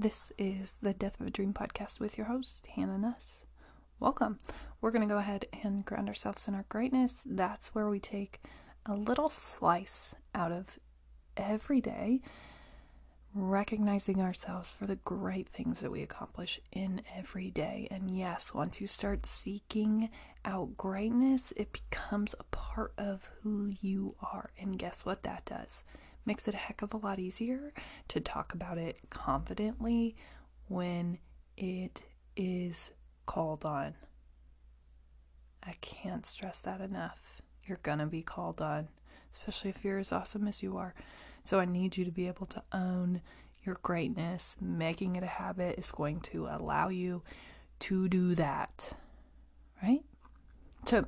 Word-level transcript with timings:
This 0.00 0.32
is 0.38 0.76
the 0.80 0.94
Death 0.94 1.20
of 1.20 1.26
a 1.26 1.30
Dream 1.30 1.52
podcast 1.52 2.00
with 2.00 2.16
your 2.16 2.28
host, 2.28 2.66
Hannah 2.68 2.96
Ness. 2.96 3.44
Welcome. 3.98 4.38
We're 4.80 4.92
going 4.92 5.06
to 5.06 5.14
go 5.14 5.18
ahead 5.18 5.44
and 5.62 5.84
ground 5.84 6.08
ourselves 6.08 6.48
in 6.48 6.54
our 6.54 6.64
greatness. 6.70 7.22
That's 7.26 7.74
where 7.74 7.90
we 7.90 8.00
take 8.00 8.40
a 8.86 8.94
little 8.94 9.28
slice 9.28 10.14
out 10.34 10.52
of 10.52 10.78
every 11.36 11.82
day, 11.82 12.22
recognizing 13.34 14.22
ourselves 14.22 14.72
for 14.72 14.86
the 14.86 14.96
great 14.96 15.50
things 15.50 15.80
that 15.80 15.92
we 15.92 16.00
accomplish 16.00 16.58
in 16.72 17.02
every 17.14 17.50
day. 17.50 17.86
And 17.90 18.10
yes, 18.10 18.54
once 18.54 18.80
you 18.80 18.86
start 18.86 19.26
seeking 19.26 20.08
out 20.46 20.78
greatness, 20.78 21.52
it 21.58 21.74
becomes 21.74 22.34
a 22.40 22.44
part 22.44 22.94
of 22.96 23.28
who 23.42 23.70
you 23.82 24.14
are. 24.22 24.48
And 24.58 24.78
guess 24.78 25.04
what 25.04 25.24
that 25.24 25.44
does? 25.44 25.84
Makes 26.24 26.46
it 26.48 26.54
a 26.54 26.58
heck 26.58 26.82
of 26.82 26.94
a 26.94 26.98
lot 26.98 27.18
easier 27.18 27.72
to 28.08 28.20
talk 28.20 28.54
about 28.54 28.78
it 28.78 28.98
confidently 29.10 30.16
when 30.68 31.18
it 31.56 32.02
is 32.36 32.92
called 33.26 33.64
on. 33.64 33.94
I 35.62 35.72
can't 35.80 36.24
stress 36.24 36.60
that 36.60 36.80
enough. 36.80 37.42
You're 37.64 37.80
gonna 37.82 38.06
be 38.06 38.22
called 38.22 38.60
on, 38.60 38.88
especially 39.32 39.70
if 39.70 39.84
you're 39.84 39.98
as 39.98 40.12
awesome 40.12 40.48
as 40.48 40.62
you 40.62 40.76
are. 40.76 40.94
So 41.42 41.60
I 41.60 41.64
need 41.64 41.96
you 41.96 42.04
to 42.04 42.10
be 42.10 42.26
able 42.26 42.46
to 42.46 42.62
own 42.72 43.22
your 43.64 43.76
greatness. 43.82 44.56
Making 44.60 45.16
it 45.16 45.22
a 45.22 45.28
habit 45.28 45.78
is 45.78 45.90
going 45.90 46.20
to 46.20 46.46
allow 46.46 46.88
you 46.88 47.22
to 47.80 48.08
do 48.08 48.34
that. 48.34 48.92
Right? 49.82 50.02
So, 50.84 51.06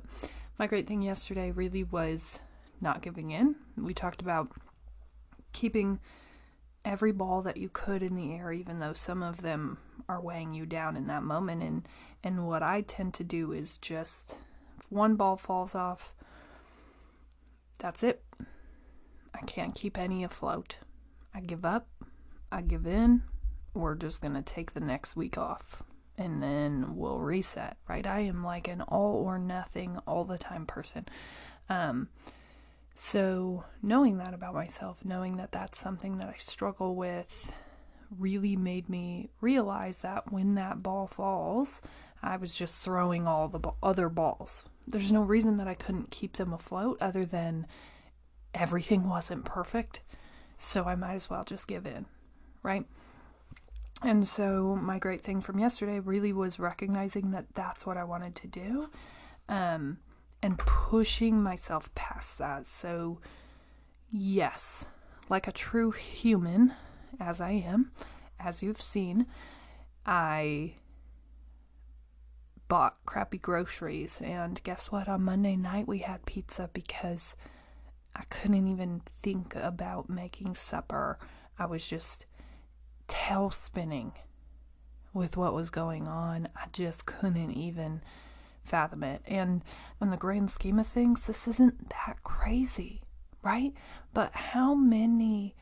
my 0.57 0.67
great 0.67 0.87
thing 0.87 1.01
yesterday 1.01 1.51
really 1.51 1.83
was 1.83 2.39
not 2.81 3.01
giving 3.01 3.31
in. 3.31 3.55
We 3.77 3.93
talked 3.93 4.21
about 4.21 4.51
keeping 5.53 5.99
every 6.85 7.11
ball 7.11 7.41
that 7.43 7.57
you 7.57 7.69
could 7.69 8.03
in 8.03 8.15
the 8.15 8.33
air, 8.33 8.51
even 8.51 8.79
though 8.79 8.93
some 8.93 9.23
of 9.23 9.41
them 9.41 9.77
are 10.09 10.21
weighing 10.21 10.53
you 10.53 10.65
down 10.65 10.97
in 10.97 11.07
that 11.07 11.23
moment. 11.23 11.63
And 11.63 11.87
and 12.23 12.47
what 12.47 12.63
I 12.63 12.81
tend 12.81 13.13
to 13.15 13.23
do 13.23 13.51
is 13.51 13.77
just 13.77 14.37
if 14.79 14.91
one 14.91 15.15
ball 15.15 15.37
falls 15.37 15.75
off, 15.75 16.13
that's 17.77 18.03
it. 18.03 18.23
I 19.33 19.39
can't 19.45 19.75
keep 19.75 19.97
any 19.97 20.23
afloat. 20.23 20.77
I 21.33 21.41
give 21.41 21.65
up. 21.65 21.87
I 22.51 22.61
give 22.61 22.85
in. 22.85 23.23
We're 23.73 23.95
just 23.95 24.21
gonna 24.21 24.41
take 24.41 24.73
the 24.73 24.79
next 24.79 25.15
week 25.15 25.37
off. 25.37 25.83
And 26.15 26.43
then 26.43 26.95
we'll 26.95 27.19
reset, 27.19 27.77
right? 27.89 28.05
I 28.05 28.19
am 28.19 28.43
like 28.43 28.67
an 28.67 28.81
all 28.81 29.15
or 29.15 29.39
nothing 29.39 29.97
all 30.05 30.25
the 30.25 30.37
time 30.37 30.67
person. 30.67 31.05
Um, 31.69 32.09
so, 32.93 33.63
knowing 33.81 34.17
that 34.19 34.35
about 34.35 34.53
myself, 34.53 35.03
knowing 35.03 35.37
that 35.37 35.51
that's 35.51 35.79
something 35.79 36.19
that 36.19 36.29
I 36.29 36.35
struggle 36.37 36.95
with, 36.95 37.51
really 38.15 38.55
made 38.55 38.87
me 38.87 39.29
realize 39.41 39.97
that 39.99 40.31
when 40.31 40.53
that 40.55 40.83
ball 40.83 41.07
falls, 41.07 41.81
I 42.21 42.37
was 42.37 42.55
just 42.55 42.75
throwing 42.75 43.27
all 43.27 43.47
the 43.47 43.71
other 43.81 44.09
balls. 44.09 44.65
There's 44.87 45.11
no 45.11 45.23
reason 45.23 45.57
that 45.57 45.67
I 45.67 45.73
couldn't 45.73 46.11
keep 46.11 46.33
them 46.33 46.53
afloat 46.53 46.99
other 47.01 47.25
than 47.25 47.65
everything 48.53 49.09
wasn't 49.09 49.43
perfect. 49.43 50.01
So, 50.59 50.83
I 50.83 50.93
might 50.95 51.15
as 51.15 51.31
well 51.31 51.43
just 51.43 51.67
give 51.67 51.87
in, 51.87 52.05
right? 52.61 52.85
And 54.03 54.27
so, 54.27 54.77
my 54.79 54.99
great 54.99 55.23
thing 55.23 55.41
from 55.41 55.57
yesterday 55.57 55.99
really 55.99 56.31
was 56.31 56.59
recognizing 56.59 57.31
that 57.31 57.55
that's 57.55 57.87
what 57.87 57.97
I 57.97 58.03
wanted 58.03 58.35
to 58.35 58.47
do. 58.47 58.89
Um, 59.49 59.97
and 60.43 60.59
pushing 60.59 61.41
myself 61.41 61.93
past 61.95 62.37
that. 62.37 62.67
So, 62.67 63.19
yes, 64.11 64.85
like 65.29 65.47
a 65.47 65.53
true 65.53 65.91
human, 65.91 66.73
as 67.17 67.39
I 67.39 67.51
am, 67.51 67.91
as 68.39 68.61
you've 68.61 68.81
seen, 68.81 69.25
I 70.05 70.73
bought 72.67 72.97
crappy 73.05 73.37
groceries. 73.37 74.21
And 74.21 74.61
guess 74.63 74.91
what? 74.91 75.07
On 75.07 75.23
Monday 75.23 75.55
night, 75.55 75.87
we 75.87 75.99
had 75.99 76.25
pizza 76.25 76.69
because 76.73 77.37
I 78.13 78.23
couldn't 78.29 78.67
even 78.67 79.01
think 79.09 79.55
about 79.55 80.09
making 80.09 80.55
supper. 80.55 81.17
I 81.57 81.67
was 81.67 81.87
just 81.87 82.25
tail 83.07 83.49
spinning 83.49 84.11
with 85.13 85.37
what 85.37 85.53
was 85.53 85.69
going 85.69 86.05
on. 86.05 86.49
I 86.53 86.67
just 86.73 87.05
couldn't 87.05 87.51
even 87.51 88.01
fathom 88.63 89.03
it. 89.03 89.21
And 89.25 89.63
in 90.01 90.09
the 90.09 90.17
grand 90.17 90.51
scheme 90.51 90.79
of 90.79 90.87
things, 90.87 91.27
this 91.27 91.47
isn't 91.47 91.89
that 91.89 92.23
crazy, 92.23 93.01
right? 93.41 93.73
But 94.13 94.33
how 94.33 94.73
many 94.73 95.55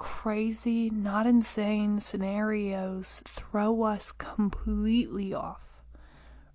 crazy, 0.00 0.88
not 0.88 1.26
insane 1.26 2.00
scenarios 2.00 3.22
throw 3.26 3.82
us 3.82 4.12
completely 4.12 5.34
off, 5.34 5.82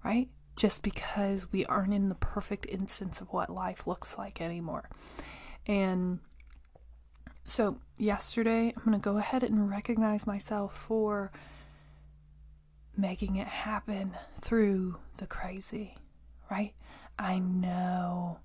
right? 0.03 0.29
Just 0.55 0.81
because 0.81 1.51
we 1.51 1.63
aren't 1.67 1.93
in 1.93 2.09
the 2.09 2.15
perfect 2.15 2.65
instance 2.67 3.21
of 3.21 3.31
what 3.31 3.51
life 3.51 3.85
looks 3.85 4.17
like 4.17 4.41
anymore. 4.41 4.89
And 5.67 6.19
so, 7.43 7.77
yesterday, 7.97 8.73
I'm 8.75 8.83
going 8.83 8.99
to 8.99 9.03
go 9.03 9.17
ahead 9.17 9.43
and 9.43 9.69
recognize 9.69 10.25
myself 10.25 10.75
for 10.75 11.31
making 12.97 13.35
it 13.37 13.47
happen 13.47 14.15
through 14.41 14.97
the 15.17 15.27
crazy, 15.27 15.95
right? 16.49 16.73
I 17.17 17.39
know 17.39 18.39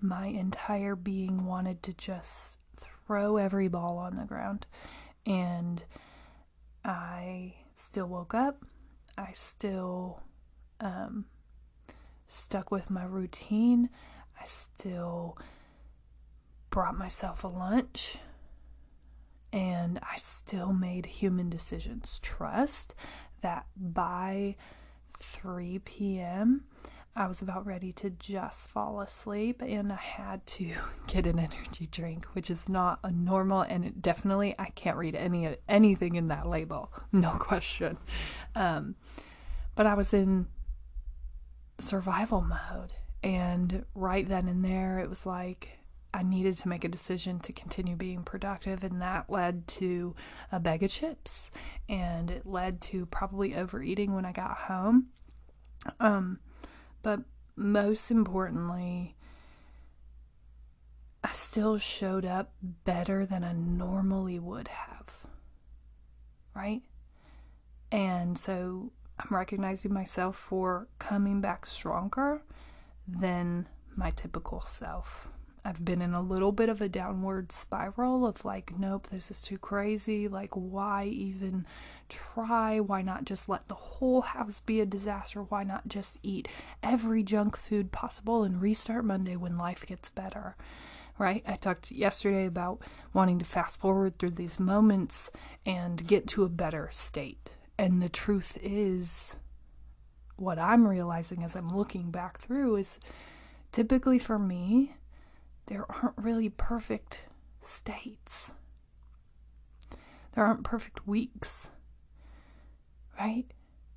my 0.00 0.26
entire 0.26 0.96
being 0.96 1.46
wanted 1.46 1.82
to 1.84 1.92
just 1.94 2.58
throw 2.76 3.36
every 3.36 3.68
ball 3.68 3.98
on 3.98 4.14
the 4.14 4.24
ground. 4.24 4.66
And 5.24 5.82
I 6.84 7.54
still 7.74 8.06
woke 8.06 8.34
up. 8.34 8.64
I 9.18 9.32
still 9.32 10.22
um, 10.80 11.26
stuck 12.26 12.70
with 12.70 12.90
my 12.90 13.04
routine. 13.04 13.88
I 14.40 14.44
still 14.44 15.38
brought 16.70 16.96
myself 16.96 17.44
a 17.44 17.48
lunch. 17.48 18.18
And 19.52 19.98
I 20.02 20.16
still 20.16 20.72
made 20.72 21.06
human 21.06 21.48
decisions. 21.48 22.20
Trust 22.22 22.94
that 23.42 23.66
by 23.76 24.56
3 25.20 25.80
p.m., 25.80 26.64
I 27.18 27.26
was 27.26 27.40
about 27.40 27.64
ready 27.64 27.92
to 27.94 28.10
just 28.10 28.68
fall 28.68 29.00
asleep 29.00 29.62
and 29.62 29.90
I 29.90 29.96
had 29.96 30.46
to 30.48 30.74
get 31.06 31.26
an 31.26 31.38
energy 31.38 31.88
drink, 31.90 32.26
which 32.34 32.50
is 32.50 32.68
not 32.68 32.98
a 33.02 33.10
normal 33.10 33.62
and 33.62 33.84
it 33.86 34.02
definitely 34.02 34.54
I 34.58 34.66
can't 34.66 34.98
read 34.98 35.14
any 35.14 35.56
anything 35.66 36.16
in 36.16 36.28
that 36.28 36.46
label, 36.46 36.92
no 37.12 37.30
question. 37.30 37.96
Um, 38.54 38.96
but 39.74 39.86
I 39.86 39.94
was 39.94 40.12
in 40.12 40.48
survival 41.78 42.42
mode 42.42 42.92
and 43.22 43.84
right 43.94 44.28
then 44.28 44.48
and 44.48 44.64
there 44.64 44.98
it 44.98 45.08
was 45.08 45.24
like 45.24 45.75
I 46.16 46.22
needed 46.22 46.56
to 46.58 46.68
make 46.68 46.82
a 46.82 46.88
decision 46.88 47.40
to 47.40 47.52
continue 47.52 47.94
being 47.94 48.22
productive, 48.22 48.82
and 48.82 49.02
that 49.02 49.28
led 49.28 49.68
to 49.68 50.14
a 50.50 50.58
bag 50.58 50.82
of 50.82 50.90
chips, 50.90 51.50
and 51.90 52.30
it 52.30 52.46
led 52.46 52.80
to 52.82 53.04
probably 53.04 53.54
overeating 53.54 54.14
when 54.14 54.24
I 54.24 54.32
got 54.32 54.56
home. 54.56 55.08
Um, 56.00 56.38
but 57.02 57.20
most 57.54 58.10
importantly, 58.10 59.14
I 61.22 61.32
still 61.32 61.76
showed 61.76 62.24
up 62.24 62.54
better 62.62 63.26
than 63.26 63.44
I 63.44 63.52
normally 63.52 64.38
would 64.38 64.68
have. 64.68 65.26
Right? 66.54 66.80
And 67.92 68.38
so 68.38 68.90
I'm 69.18 69.36
recognizing 69.36 69.92
myself 69.92 70.34
for 70.36 70.88
coming 70.98 71.42
back 71.42 71.66
stronger 71.66 72.40
than 73.06 73.68
my 73.94 74.12
typical 74.12 74.62
self. 74.62 75.28
I've 75.66 75.84
been 75.84 76.00
in 76.00 76.14
a 76.14 76.20
little 76.20 76.52
bit 76.52 76.68
of 76.68 76.80
a 76.80 76.88
downward 76.88 77.50
spiral 77.50 78.24
of 78.24 78.44
like, 78.44 78.78
nope, 78.78 79.08
this 79.10 79.32
is 79.32 79.42
too 79.42 79.58
crazy. 79.58 80.28
Like, 80.28 80.52
why 80.52 81.06
even 81.06 81.66
try? 82.08 82.78
Why 82.78 83.02
not 83.02 83.24
just 83.24 83.48
let 83.48 83.66
the 83.66 83.74
whole 83.74 84.20
house 84.20 84.60
be 84.60 84.80
a 84.80 84.86
disaster? 84.86 85.42
Why 85.42 85.64
not 85.64 85.88
just 85.88 86.18
eat 86.22 86.46
every 86.84 87.24
junk 87.24 87.56
food 87.56 87.90
possible 87.90 88.44
and 88.44 88.62
restart 88.62 89.04
Monday 89.04 89.34
when 89.34 89.58
life 89.58 89.84
gets 89.84 90.08
better? 90.08 90.54
Right? 91.18 91.42
I 91.44 91.56
talked 91.56 91.90
yesterday 91.90 92.46
about 92.46 92.80
wanting 93.12 93.40
to 93.40 93.44
fast 93.44 93.80
forward 93.80 94.20
through 94.20 94.32
these 94.32 94.60
moments 94.60 95.32
and 95.64 96.06
get 96.06 96.28
to 96.28 96.44
a 96.44 96.48
better 96.48 96.90
state. 96.92 97.50
And 97.76 98.00
the 98.00 98.08
truth 98.08 98.56
is, 98.62 99.34
what 100.36 100.60
I'm 100.60 100.86
realizing 100.86 101.42
as 101.42 101.56
I'm 101.56 101.76
looking 101.76 102.12
back 102.12 102.38
through 102.38 102.76
is 102.76 103.00
typically 103.72 104.20
for 104.20 104.38
me, 104.38 104.94
there 105.66 105.86
aren't 105.88 106.16
really 106.16 106.48
perfect 106.48 107.20
states. 107.62 108.54
There 110.32 110.44
aren't 110.44 110.64
perfect 110.64 111.06
weeks, 111.06 111.70
right? 113.18 113.46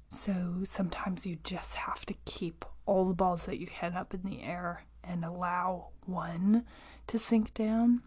So 0.10 0.64
sometimes 0.64 1.26
you 1.26 1.38
just 1.44 1.76
have 1.76 2.06
to 2.08 2.16
keep 2.26 2.66
all 2.86 3.06
the 3.06 3.14
balls 3.14 3.46
that 3.46 3.60
you 3.60 3.68
can 3.68 3.96
up 3.96 4.14
in 4.14 4.24
the 4.24 4.42
air 4.42 4.86
and 5.04 5.24
allow 5.24 5.90
one 6.06 6.66
to 7.08 7.20
sink 7.20 7.54
down, 7.54 8.02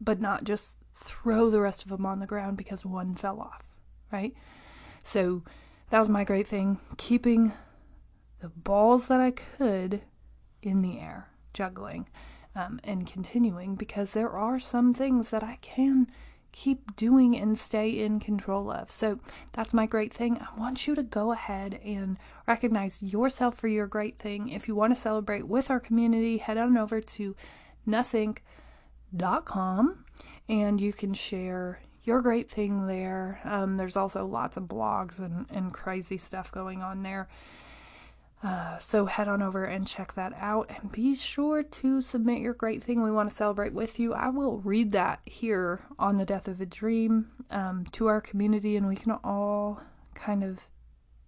but 0.00 0.20
not 0.20 0.44
just 0.44 0.76
throw 0.94 1.50
the 1.50 1.60
rest 1.60 1.82
of 1.82 1.88
them 1.88 2.06
on 2.06 2.20
the 2.20 2.26
ground 2.26 2.56
because 2.56 2.84
one 2.84 3.14
fell 3.14 3.40
off, 3.40 3.62
right? 4.12 4.34
So 5.02 5.42
that 5.88 5.98
was 5.98 6.08
my 6.08 6.24
great 6.24 6.46
thing, 6.46 6.78
keeping 6.98 7.52
the 8.40 8.48
balls 8.48 9.08
that 9.08 9.20
I 9.20 9.32
could 9.32 10.02
in 10.62 10.82
the 10.82 11.00
air, 11.00 11.30
juggling 11.52 12.06
um, 12.54 12.80
and 12.84 13.06
continuing 13.06 13.74
because 13.74 14.12
there 14.12 14.30
are 14.30 14.58
some 14.58 14.92
things 14.92 15.30
that 15.30 15.42
I 15.42 15.58
can 15.60 16.08
keep 16.52 16.96
doing 16.96 17.36
and 17.36 17.56
stay 17.56 17.90
in 17.90 18.18
control 18.20 18.70
of. 18.70 18.90
So 18.90 19.20
that's 19.52 19.72
my 19.72 19.86
great 19.86 20.12
thing. 20.12 20.38
I 20.38 20.48
want 20.58 20.86
you 20.86 20.94
to 20.94 21.02
go 21.02 21.32
ahead 21.32 21.80
and 21.84 22.18
recognize 22.46 23.02
yourself 23.02 23.56
for 23.56 23.68
your 23.68 23.86
great 23.86 24.18
thing. 24.18 24.48
If 24.48 24.66
you 24.66 24.74
want 24.74 24.94
to 24.94 25.00
celebrate 25.00 25.46
with 25.46 25.70
our 25.70 25.80
community, 25.80 26.38
head 26.38 26.58
on 26.58 26.76
over 26.76 27.00
to 27.00 27.36
nussink.com 27.86 28.44
and 30.48 30.80
you 30.80 30.92
can 30.92 31.14
share 31.14 31.80
your 32.02 32.20
great 32.20 32.50
thing 32.50 32.86
there. 32.86 33.40
Um, 33.44 33.76
there's 33.76 33.96
also 33.96 34.26
lots 34.26 34.56
of 34.56 34.64
blogs 34.64 35.18
and, 35.18 35.46
and 35.50 35.72
crazy 35.72 36.18
stuff 36.18 36.50
going 36.50 36.82
on 36.82 37.02
there. 37.02 37.28
Uh, 38.42 38.78
so 38.78 39.04
head 39.04 39.28
on 39.28 39.42
over 39.42 39.64
and 39.64 39.86
check 39.86 40.14
that 40.14 40.32
out 40.38 40.70
and 40.70 40.90
be 40.90 41.14
sure 41.14 41.62
to 41.62 42.00
submit 42.00 42.40
your 42.40 42.54
great 42.54 42.82
thing 42.82 43.02
we 43.02 43.10
want 43.10 43.28
to 43.28 43.36
celebrate 43.36 43.74
with 43.74 43.98
you. 43.98 44.14
I 44.14 44.30
will 44.30 44.58
read 44.58 44.92
that 44.92 45.20
here 45.26 45.80
on 45.98 46.16
the 46.16 46.24
Death 46.24 46.48
of 46.48 46.58
a 46.60 46.66
Dream 46.66 47.30
um, 47.50 47.84
to 47.92 48.06
our 48.06 48.20
community 48.20 48.76
and 48.76 48.88
we 48.88 48.96
can 48.96 49.12
all 49.12 49.82
kind 50.14 50.42
of 50.42 50.60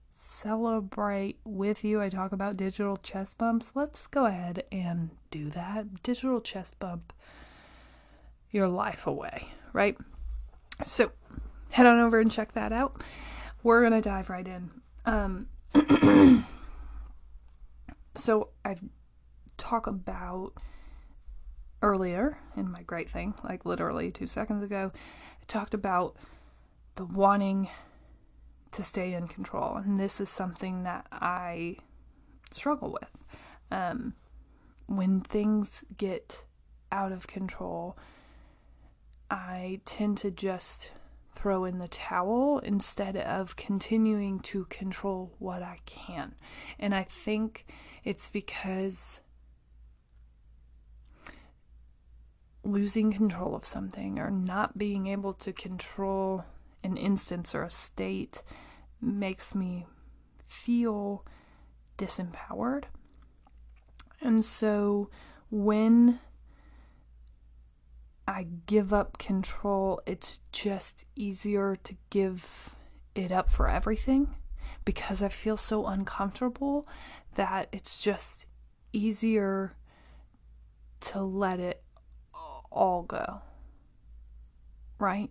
celebrate 0.09 1.39
with 1.45 1.85
you. 1.85 2.01
I 2.01 2.09
talk 2.09 2.33
about 2.33 2.57
digital 2.57 2.97
chest 2.97 3.37
bumps. 3.37 3.73
Let's 3.75 4.07
go 4.07 4.25
ahead 4.25 4.65
and 4.73 5.11
do 5.31 5.51
that. 5.51 6.03
Digital 6.03 6.41
chest 6.41 6.79
bump 6.79 7.13
your 8.51 8.69
life 8.69 9.07
away, 9.07 9.49
right? 9.75 9.99
So 10.85 11.13
head 11.71 11.87
on 11.87 12.01
over 12.01 12.19
and 12.21 12.33
check 12.33 12.53
that 12.53 12.73
out. 12.73 13.03
We're 13.63 13.81
going 13.81 13.93
to 13.93 14.01
dive 14.01 14.31
right 14.31 14.49
in. 14.49 14.71
Um, 15.05 15.49
so 18.15 18.51
I've 18.65 18.83
talked 19.57 19.89
about 19.89 20.53
earlier 21.83 22.39
in 22.57 22.71
my 22.71 22.83
great 22.83 23.11
thing, 23.11 23.35
like 23.43 23.65
literally 23.65 24.11
two 24.11 24.27
seconds 24.27 24.63
ago, 24.63 24.93
I 24.95 25.45
talked 25.47 25.75
about 25.75 26.17
the 26.95 27.05
wanting 27.05 27.69
to 28.73 28.83
stay 28.83 29.13
in 29.15 29.29
control. 29.29 29.77
And 29.77 29.99
this 29.99 30.21
is 30.21 30.29
something 30.29 30.85
that 30.85 31.07
I 31.13 31.77
struggle 32.51 32.93
with. 32.93 33.19
Um, 33.71 34.15
when 34.87 35.21
things 35.21 35.85
get 35.97 36.45
out 36.91 37.13
of 37.13 37.27
control, 37.27 37.97
I 39.31 39.81
tend 39.85 40.19
to 40.19 40.31
just 40.31 40.91
throw 41.35 41.65
in 41.65 41.79
the 41.79 41.89
towel 41.89 42.59
instead 42.59 43.17
of 43.17 43.57
continuing 43.57 44.41
to 44.41 44.67
control 44.67 45.33
what 45.39 45.63
I 45.63 45.79
can. 45.87 46.35
And 46.79 46.95
I 46.95 47.05
think 47.05 47.67
it's 48.05 48.29
because 48.29 49.21
losing 52.65 53.13
control 53.13 53.55
of 53.55 53.65
something 53.65 54.19
or 54.19 54.31
not 54.31 54.79
being 54.79 55.07
able 55.09 55.35
to 55.35 55.53
control 55.53 56.45
an 56.85 56.97
instance 56.97 57.55
or 57.55 57.63
a 57.63 57.71
state 57.71 58.43
makes 59.01 59.55
me 59.55 59.87
feel 60.47 61.25
disempowered. 61.99 62.85
And 64.21 64.45
so 64.45 65.11
when 65.51 66.21
I 68.27 68.47
give 68.67 68.93
up 68.93 69.19
control, 69.19 70.01
it's 70.07 70.41
just 70.53 71.05
easier 71.17 71.77
to 71.83 71.97
give 72.11 72.77
it 73.15 73.33
up 73.33 73.51
for 73.51 73.69
everything 73.69 74.35
because 74.85 75.23
I 75.23 75.29
feel 75.29 75.57
so 75.57 75.87
uncomfortable 75.87 76.87
that 77.35 77.69
it's 77.73 78.03
just 78.03 78.47
easier 78.93 79.75
to 81.01 81.23
let 81.23 81.61
it 81.61 81.83
all 82.71 83.03
go. 83.03 83.41
Right? 84.99 85.31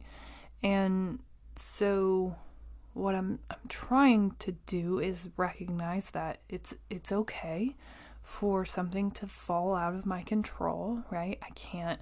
And 0.63 1.19
so 1.55 2.35
what 2.93 3.15
I'm 3.15 3.39
I'm 3.49 3.67
trying 3.69 4.31
to 4.39 4.51
do 4.65 4.99
is 4.99 5.29
recognize 5.37 6.09
that 6.11 6.39
it's 6.49 6.73
it's 6.89 7.11
okay 7.11 7.75
for 8.21 8.65
something 8.65 9.11
to 9.11 9.27
fall 9.27 9.75
out 9.75 9.95
of 9.95 10.05
my 10.05 10.21
control, 10.23 11.03
right? 11.09 11.39
I 11.41 11.49
can't 11.51 11.99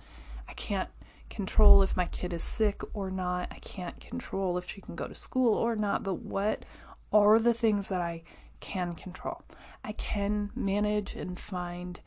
I 0.48 0.54
can't 0.54 0.90
control 1.30 1.84
if 1.84 1.96
my 1.96 2.06
kid 2.06 2.34
is 2.34 2.44
sick 2.44 2.81
or 2.94 3.12
not. 3.12 3.48
I 3.51 3.60
can't 3.60 4.00
control 4.00 4.57
if 4.57 4.69
she 4.69 4.81
can 4.81 4.96
go 4.96 5.07
to 5.07 5.16
school 5.16 5.54
or 5.54 5.75
not, 5.75 6.04
but 6.04 6.16
what 6.16 6.66
are 7.12 7.40
the 7.40 7.54
things 7.54 7.90
that 7.90 8.02
I 8.02 8.24
can 8.60 8.96
control? 8.96 9.44
I 9.84 9.94
can 9.94 10.52
manage 10.56 11.16
and 11.16 11.40
find 11.40 12.00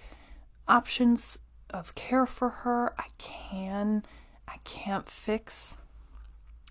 options 0.68 1.38
of 1.70 1.94
care 1.94 2.26
for 2.26 2.48
her. 2.50 2.94
I 2.98 3.06
can 3.18 4.04
I 4.46 4.58
can't 4.64 5.08
fix 5.08 5.76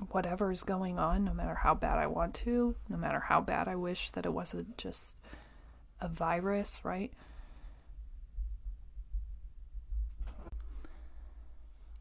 whatever 0.09 0.51
is 0.51 0.63
going 0.63 0.99
on 0.99 1.23
no 1.23 1.33
matter 1.33 1.55
how 1.55 1.73
bad 1.75 1.97
I 1.97 2.07
want 2.07 2.33
to, 2.35 2.75
no 2.89 2.97
matter 2.97 3.19
how 3.19 3.41
bad 3.41 3.67
I 3.67 3.75
wish 3.75 4.09
that 4.11 4.25
it 4.25 4.33
wasn't 4.33 4.77
just 4.77 5.15
a 5.99 6.07
virus, 6.07 6.81
right? 6.83 7.11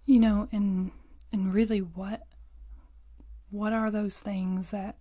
You 0.05 0.21
know, 0.21 0.49
and 0.53 0.93
and 1.33 1.55
really 1.55 1.81
what 1.81 2.27
what 3.51 3.73
are 3.73 3.91
those 3.91 4.19
things 4.19 4.71
that 4.71 4.97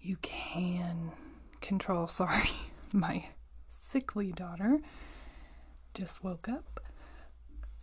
you 0.00 0.16
can 0.22 1.12
control? 1.60 2.08
Sorry, 2.08 2.50
my 2.92 3.26
sickly 3.88 4.32
daughter 4.32 4.80
just 5.94 6.22
woke 6.22 6.48
up. 6.48 6.80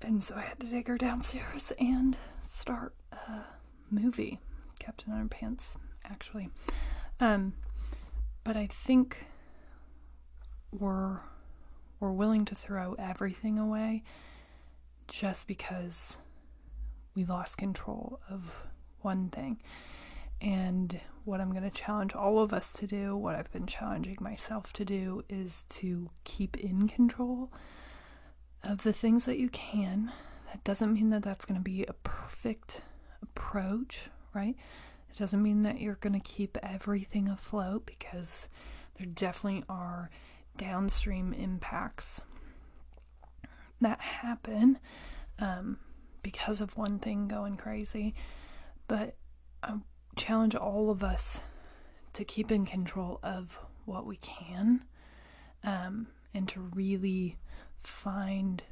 And 0.01 0.21
so 0.23 0.35
I 0.35 0.41
had 0.41 0.59
to 0.59 0.69
take 0.69 0.87
her 0.87 0.97
downstairs 0.97 1.71
and 1.79 2.17
start 2.43 2.93
a 3.11 3.41
movie. 3.89 4.39
Captain 4.79 5.11
Underpants, 5.11 5.75
actually. 6.05 6.49
Um, 7.19 7.53
but 8.43 8.55
I 8.55 8.67
think 8.67 9.25
we're 10.71 11.19
we're 11.99 12.11
willing 12.11 12.45
to 12.45 12.53
throw 12.55 12.93
everything 12.99 13.57
away 13.57 14.03
just 15.07 15.47
because 15.47 16.17
we 17.15 17.25
lost 17.25 17.57
control 17.57 18.19
of 18.29 18.43
one 19.01 19.29
thing. 19.29 19.59
And 20.41 20.99
what 21.25 21.41
I'm 21.41 21.51
going 21.51 21.63
to 21.63 21.69
challenge 21.69 22.13
all 22.13 22.39
of 22.39 22.53
us 22.53 22.71
to 22.73 22.87
do, 22.87 23.15
what 23.15 23.35
I've 23.35 23.51
been 23.51 23.65
challenging 23.65 24.17
myself 24.19 24.71
to 24.73 24.85
do, 24.85 25.23
is 25.29 25.65
to 25.69 26.09
keep 26.23 26.57
in 26.57 26.87
control 26.87 27.51
of 28.63 28.83
the 28.83 28.93
things 28.93 29.25
that 29.25 29.39
you 29.39 29.49
can. 29.49 30.11
That 30.51 30.63
doesn't 30.63 30.93
mean 30.93 31.09
that 31.09 31.23
that's 31.23 31.45
going 31.45 31.59
to 31.59 31.63
be 31.63 31.83
a 31.85 31.93
perfect 31.93 32.81
approach, 33.21 34.03
right? 34.33 34.55
It 35.09 35.17
doesn't 35.17 35.41
mean 35.41 35.63
that 35.63 35.81
you're 35.81 35.95
going 35.95 36.13
to 36.13 36.19
keep 36.19 36.57
everything 36.61 37.27
afloat 37.27 37.85
because 37.85 38.47
there 38.97 39.07
definitely 39.07 39.63
are 39.67 40.09
downstream 40.55 41.33
impacts 41.33 42.21
that 43.81 43.99
happen 43.99 44.79
um, 45.39 45.77
because 46.21 46.61
of 46.61 46.77
one 46.77 46.99
thing 46.99 47.27
going 47.27 47.57
crazy. 47.57 48.15
But 48.87 49.15
I 49.61 49.75
challenge 50.17 50.55
all 50.55 50.89
of 50.89 51.03
us 51.03 51.41
to 52.13 52.23
keep 52.25 52.51
in 52.51 52.65
control 52.65 53.19
of 53.23 53.57
what 53.85 54.05
we 54.05 54.17
can 54.17 54.83
um, 55.63 56.07
and 56.33 56.47
to 56.49 56.59
really 56.59 57.37
find 57.83 58.63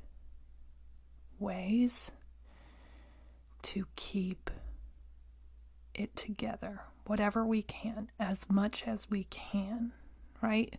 ways 1.40 2.12
to 3.62 3.88
keep 3.96 4.50
it 5.94 6.16
together, 6.16 6.82
whatever 7.06 7.46
we 7.46 7.62
can, 7.62 8.10
as 8.20 8.50
much 8.50 8.84
as 8.86 9.10
we 9.10 9.26
can, 9.30 9.92
right? 10.42 10.76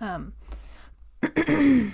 Um, 0.00 0.34
because 1.20 1.92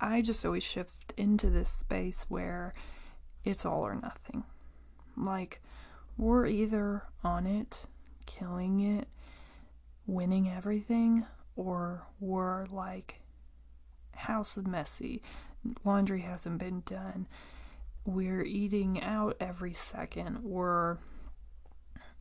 I 0.00 0.22
just 0.22 0.44
always 0.44 0.64
shift 0.64 1.12
into 1.16 1.50
this 1.50 1.70
space 1.70 2.26
where 2.28 2.74
it's 3.44 3.66
all 3.66 3.82
or 3.82 3.94
nothing. 3.94 4.44
Like, 5.16 5.60
we're 6.16 6.46
either 6.46 7.04
on 7.22 7.46
it, 7.46 7.86
killing 8.24 8.80
it, 8.80 9.08
winning 10.06 10.48
everything, 10.50 11.26
or 11.56 12.06
we're 12.20 12.66
like, 12.66 13.20
house 14.14 14.56
is 14.56 14.66
messy, 14.66 15.22
laundry 15.84 16.20
hasn't 16.20 16.58
been 16.58 16.82
done, 16.86 17.26
we're 18.04 18.44
eating 18.44 19.02
out 19.02 19.36
every 19.40 19.72
second, 19.72 20.42
we're 20.42 20.96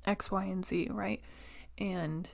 X, 0.05 0.31
Y, 0.31 0.45
and 0.45 0.65
Z, 0.65 0.89
right? 0.91 1.21
And 1.77 2.27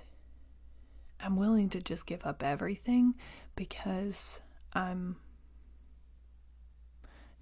I'm 1.19 1.35
willing 1.35 1.69
to 1.69 1.81
just 1.81 2.05
give 2.05 2.25
up 2.25 2.43
everything 2.43 3.15
because 3.55 4.39
I'm 4.73 5.17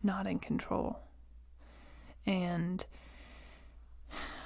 not 0.04 0.28
in 0.28 0.40
control. 0.40 1.00
And 2.26 2.86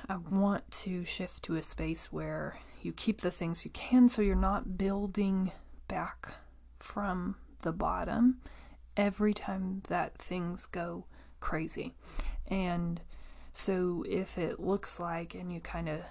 I 0.10 0.18
want 0.18 0.70
to 0.84 1.06
shift 1.06 1.44
to 1.44 1.56
a 1.56 1.62
space 1.62 2.12
where 2.12 2.60
you 2.82 2.92
keep 2.92 3.22
the 3.22 3.32
things 3.32 3.64
you 3.64 3.72
can 3.72 4.10
so 4.10 4.22
you're 4.22 4.36
not 4.36 4.78
building 4.78 5.52
back 5.88 6.34
from 6.80 7.36
the 7.62 7.72
bottom 7.72 8.40
every 8.98 9.34
time 9.34 9.82
that 9.88 10.18
things 10.18 10.66
go 10.66 11.06
crazy. 11.40 11.94
And 12.48 13.02
so 13.54 14.04
if 14.08 14.38
it 14.38 14.60
looks 14.60 15.00
like, 15.00 15.36
and 15.36 15.52
you 15.52 15.62
kind 15.62 15.88
of 15.88 16.02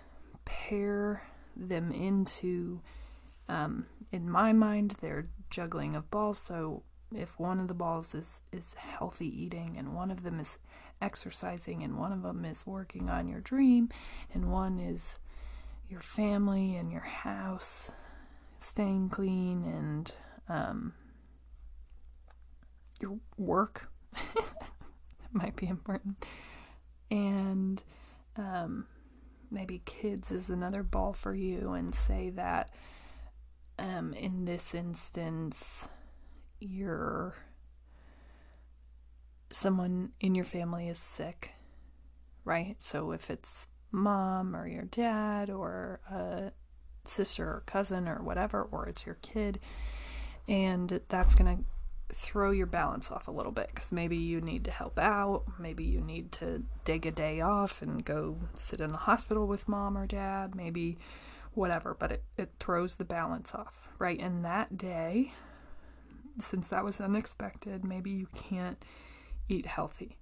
pair 0.45 1.23
them 1.55 1.93
into, 1.93 2.81
um, 3.49 3.87
in 4.11 4.31
my 4.31 4.53
mind, 4.53 4.97
they're 5.01 5.29
juggling 5.51 5.95
of 5.95 6.11
balls. 6.11 6.39
So 6.39 6.83
if 7.15 7.39
one 7.39 7.61
of 7.61 7.69
the 7.69 7.75
balls 7.75 8.15
is 8.15 8.41
is 8.53 8.75
healthy 8.75 9.29
eating 9.29 9.77
and 9.77 9.95
one 9.95 10.11
of 10.11 10.23
them 10.23 10.41
is 10.41 10.59
exercising 11.03 11.83
and 11.83 11.99
one 11.99 12.13
of 12.13 12.23
them 12.23 12.45
is 12.45 12.67
working 12.67 13.11
on 13.11 13.29
your 13.29 13.41
dream 13.41 13.89
and 14.33 14.51
one 14.51 14.79
is 14.79 15.17
your 15.89 16.01
family 16.01 16.77
and 16.77 16.91
your 16.91 17.03
house 17.03 17.93
staying 18.59 19.09
clean 19.11 19.65
and 19.65 20.13
um, 20.49 20.93
your 23.01 23.19
work. 23.37 23.91
Might 25.33 25.57
be 25.57 25.67
important. 25.67 26.25
And 27.11 27.83
um, 28.37 28.87
maybe 29.51 29.83
kids 29.85 30.31
is 30.31 30.49
another 30.49 30.83
ball 30.83 31.13
for 31.13 31.35
you 31.35 31.73
and 31.73 31.95
say 31.95 32.31
that 32.31 32.71
um, 33.79 34.15
in 34.15 34.45
this 34.45 34.75
instance 34.75 35.89
your 36.61 37.35
someone 39.53 40.13
in 40.21 40.35
your 40.35 40.45
family 40.45 40.89
is 40.89 40.99
sick, 40.99 41.53
right? 42.45 42.77
So 42.79 43.13
if 43.13 43.31
it's 43.31 43.69
mom 43.91 44.57
or 44.57 44.67
your 44.67 44.85
dad 44.85 45.51
or 45.51 46.01
a 46.11 46.53
sister 47.05 47.45
or 47.45 47.63
cousin 47.67 48.09
or 48.09 48.23
whatever, 48.23 48.63
or 48.71 48.89
it's 48.89 49.07
your 49.07 49.17
kid, 49.17 49.61
and 50.49 51.01
that's 51.09 51.35
going 51.35 51.57
to 51.57 51.65
throw 52.15 52.51
your 52.51 52.67
balance 52.67 53.11
off 53.11 53.29
a 53.29 53.31
little 53.31 53.53
bit 53.53 53.69
because 53.69 53.93
maybe 53.93 54.17
you 54.17 54.41
need 54.41 54.65
to 54.65 54.71
help 54.71 54.99
out, 54.99 55.45
maybe 55.59 55.85
you 55.85 56.01
need 56.01 56.31
to 56.33 56.63
take 56.85 57.07
a 57.07 57.11
day 57.11 57.41
off 57.41 57.81
and 57.83 58.05
go 58.05 58.37
sit 58.55 58.81
in 58.81 58.93
the 58.93 58.99
hospital 58.99 59.47
with 59.47 59.69
mom 59.69 59.97
or 59.97 60.07
dad, 60.07 60.55
maybe 60.55 60.99
whatever, 61.55 61.97
but 61.99 62.13
it, 62.13 62.25
it 62.37 62.51
throws 62.61 62.97
the 62.97 63.05
balance 63.05 63.55
off, 63.55 63.89
right? 63.99 64.21
And 64.21 64.45
that 64.45 64.77
day, 64.77 65.33
since 66.41 66.69
that 66.69 66.85
was 66.85 67.01
unexpected, 67.01 67.85
maybe 67.85 68.11
you 68.11 68.27
can't 68.35 68.83
eat 69.49 69.67
healthy. 69.67 70.19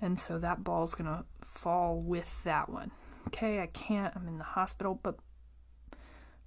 And 0.00 0.18
so 0.18 0.38
that 0.38 0.64
ball's 0.64 0.94
going 0.94 1.10
to 1.10 1.24
fall 1.40 2.00
with 2.00 2.42
that 2.44 2.68
one. 2.68 2.90
Okay, 3.28 3.60
I 3.60 3.66
can't, 3.66 4.14
I'm 4.16 4.28
in 4.28 4.38
the 4.38 4.44
hospital, 4.44 5.00
but 5.02 5.16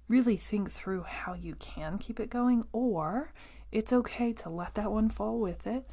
really 0.08 0.36
think 0.36 0.70
through 0.70 1.02
how 1.02 1.34
you 1.34 1.54
can 1.56 1.98
keep 1.98 2.20
it 2.20 2.30
going, 2.30 2.64
or 2.72 3.32
it's 3.72 3.92
okay 3.92 4.32
to 4.32 4.48
let 4.48 4.74
that 4.74 4.92
one 4.92 5.10
fall 5.10 5.38
with 5.38 5.66
it 5.66 5.88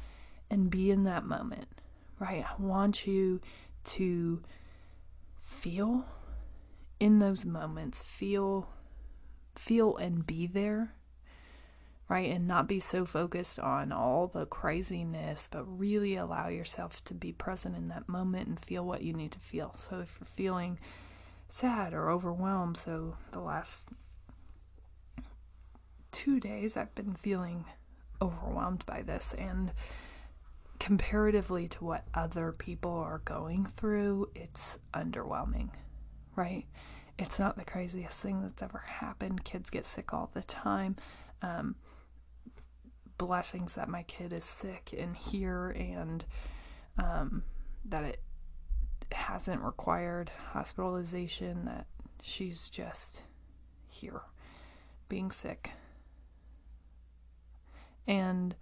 and 0.50 0.70
be 0.70 0.90
in 0.90 1.04
that 1.04 1.24
moment, 1.24 1.68
right? 2.18 2.44
I 2.44 2.62
want 2.62 3.06
you 3.06 3.40
to 3.84 4.42
feel 5.38 6.06
in 6.98 7.18
those 7.18 7.44
moments, 7.44 8.02
feel 8.02 8.68
feel 9.54 9.96
and 9.96 10.26
be 10.26 10.46
there 10.46 10.92
right? 12.08 12.30
And 12.30 12.46
not 12.46 12.68
be 12.68 12.78
so 12.78 13.04
focused 13.04 13.58
on 13.58 13.90
all 13.90 14.28
the 14.28 14.46
craziness, 14.46 15.48
but 15.50 15.64
really 15.64 16.16
allow 16.16 16.48
yourself 16.48 17.02
to 17.04 17.14
be 17.14 17.32
present 17.32 17.76
in 17.76 17.88
that 17.88 18.08
moment 18.08 18.48
and 18.48 18.60
feel 18.60 18.84
what 18.84 19.02
you 19.02 19.12
need 19.12 19.32
to 19.32 19.40
feel. 19.40 19.74
So 19.76 20.00
if 20.00 20.16
you're 20.20 20.26
feeling 20.26 20.78
sad 21.48 21.92
or 21.92 22.10
overwhelmed, 22.10 22.76
so 22.76 23.16
the 23.32 23.40
last 23.40 23.88
two 26.12 26.38
days 26.40 26.76
I've 26.76 26.94
been 26.94 27.14
feeling 27.14 27.64
overwhelmed 28.22 28.86
by 28.86 29.02
this 29.02 29.34
and 29.36 29.72
comparatively 30.78 31.68
to 31.68 31.84
what 31.84 32.04
other 32.14 32.52
people 32.52 32.92
are 32.92 33.20
going 33.24 33.66
through, 33.66 34.30
it's 34.34 34.78
underwhelming, 34.94 35.70
right? 36.36 36.66
It's 37.18 37.38
not 37.38 37.56
the 37.56 37.64
craziest 37.64 38.18
thing 38.18 38.42
that's 38.42 38.62
ever 38.62 38.82
happened. 38.86 39.44
Kids 39.44 39.70
get 39.70 39.86
sick 39.86 40.12
all 40.12 40.30
the 40.34 40.42
time. 40.42 40.96
Um, 41.42 41.76
blessings 43.18 43.74
that 43.74 43.88
my 43.88 44.02
kid 44.04 44.32
is 44.32 44.44
sick 44.44 44.94
and 44.96 45.16
here 45.16 45.70
and 45.70 46.24
um, 46.98 47.44
that 47.84 48.04
it 48.04 48.20
hasn't 49.12 49.62
required 49.62 50.30
hospitalization, 50.52 51.64
that 51.64 51.86
she's 52.22 52.68
just 52.68 53.22
here 53.88 54.22
being 55.08 55.30
sick. 55.30 55.72
And 58.06 58.54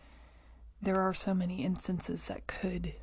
there 0.81 1.01
are 1.01 1.15
so 1.15 1.35
many 1.35 1.65
instances 1.65 2.27
that 2.29 2.47
could 2.47 2.95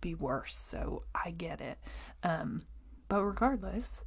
be 0.00 0.14
worse, 0.14 0.56
so 0.56 1.02
I 1.14 1.30
get 1.30 1.60
it. 1.60 1.78
Um, 2.22 2.62
but 3.08 3.24
regardless, 3.24 4.02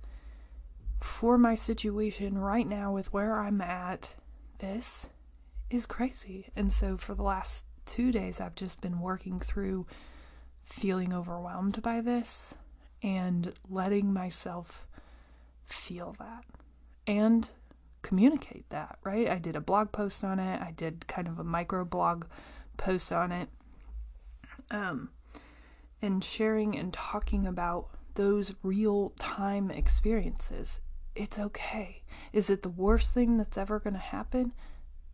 for 1.00 1.38
my 1.38 1.56
situation 1.56 2.38
right 2.38 2.68
now 2.68 2.94
with 2.94 3.14
where 3.14 3.40
I'm 3.40 3.62
at, 3.62 4.12
this 4.60 5.10
is 5.70 5.86
crazy. 5.86 6.50
And 6.56 6.72
so 6.72 6.98
for 6.98 7.14
the 7.14 7.24
last 7.24 7.66
two 7.86 8.12
days, 8.12 8.40
I've 8.40 8.56
just 8.56 8.82
been 8.82 9.00
working 9.00 9.40
through 9.40 9.86
feeling 10.64 11.14
overwhelmed 11.14 11.82
by 11.82 12.02
this 12.02 12.56
and 13.02 13.54
letting 13.70 14.12
myself 14.12 14.86
feel 15.66 16.16
that 16.20 16.44
and 17.06 17.50
communicate 18.02 18.70
that, 18.70 18.98
right? 19.04 19.28
I 19.28 19.38
did 19.38 19.56
a 19.56 19.62
blog 19.62 19.92
post 19.92 20.24
on 20.24 20.40
it, 20.40 20.62
I 20.62 20.72
did 20.72 21.08
kind 21.08 21.28
of 21.28 21.40
a 21.40 21.44
micro 21.44 21.86
blog 21.86 22.26
post 22.78 23.12
on 23.12 23.32
it. 23.32 23.50
Um, 24.70 25.10
and 26.02 26.24
sharing 26.24 26.78
and 26.78 26.94
talking 26.94 27.46
about 27.48 27.88
those 28.16 28.54
real 28.64 29.14
time 29.18 29.72
experiences. 29.72 30.82
It's 31.16 31.40
okay. 31.40 32.04
Is 32.34 32.50
it 32.50 32.62
the 32.62 32.70
worst 32.70 33.14
thing 33.14 33.38
that's 33.38 33.58
ever 33.58 33.80
going 33.80 33.94
to 33.94 34.00
happen? 34.00 34.54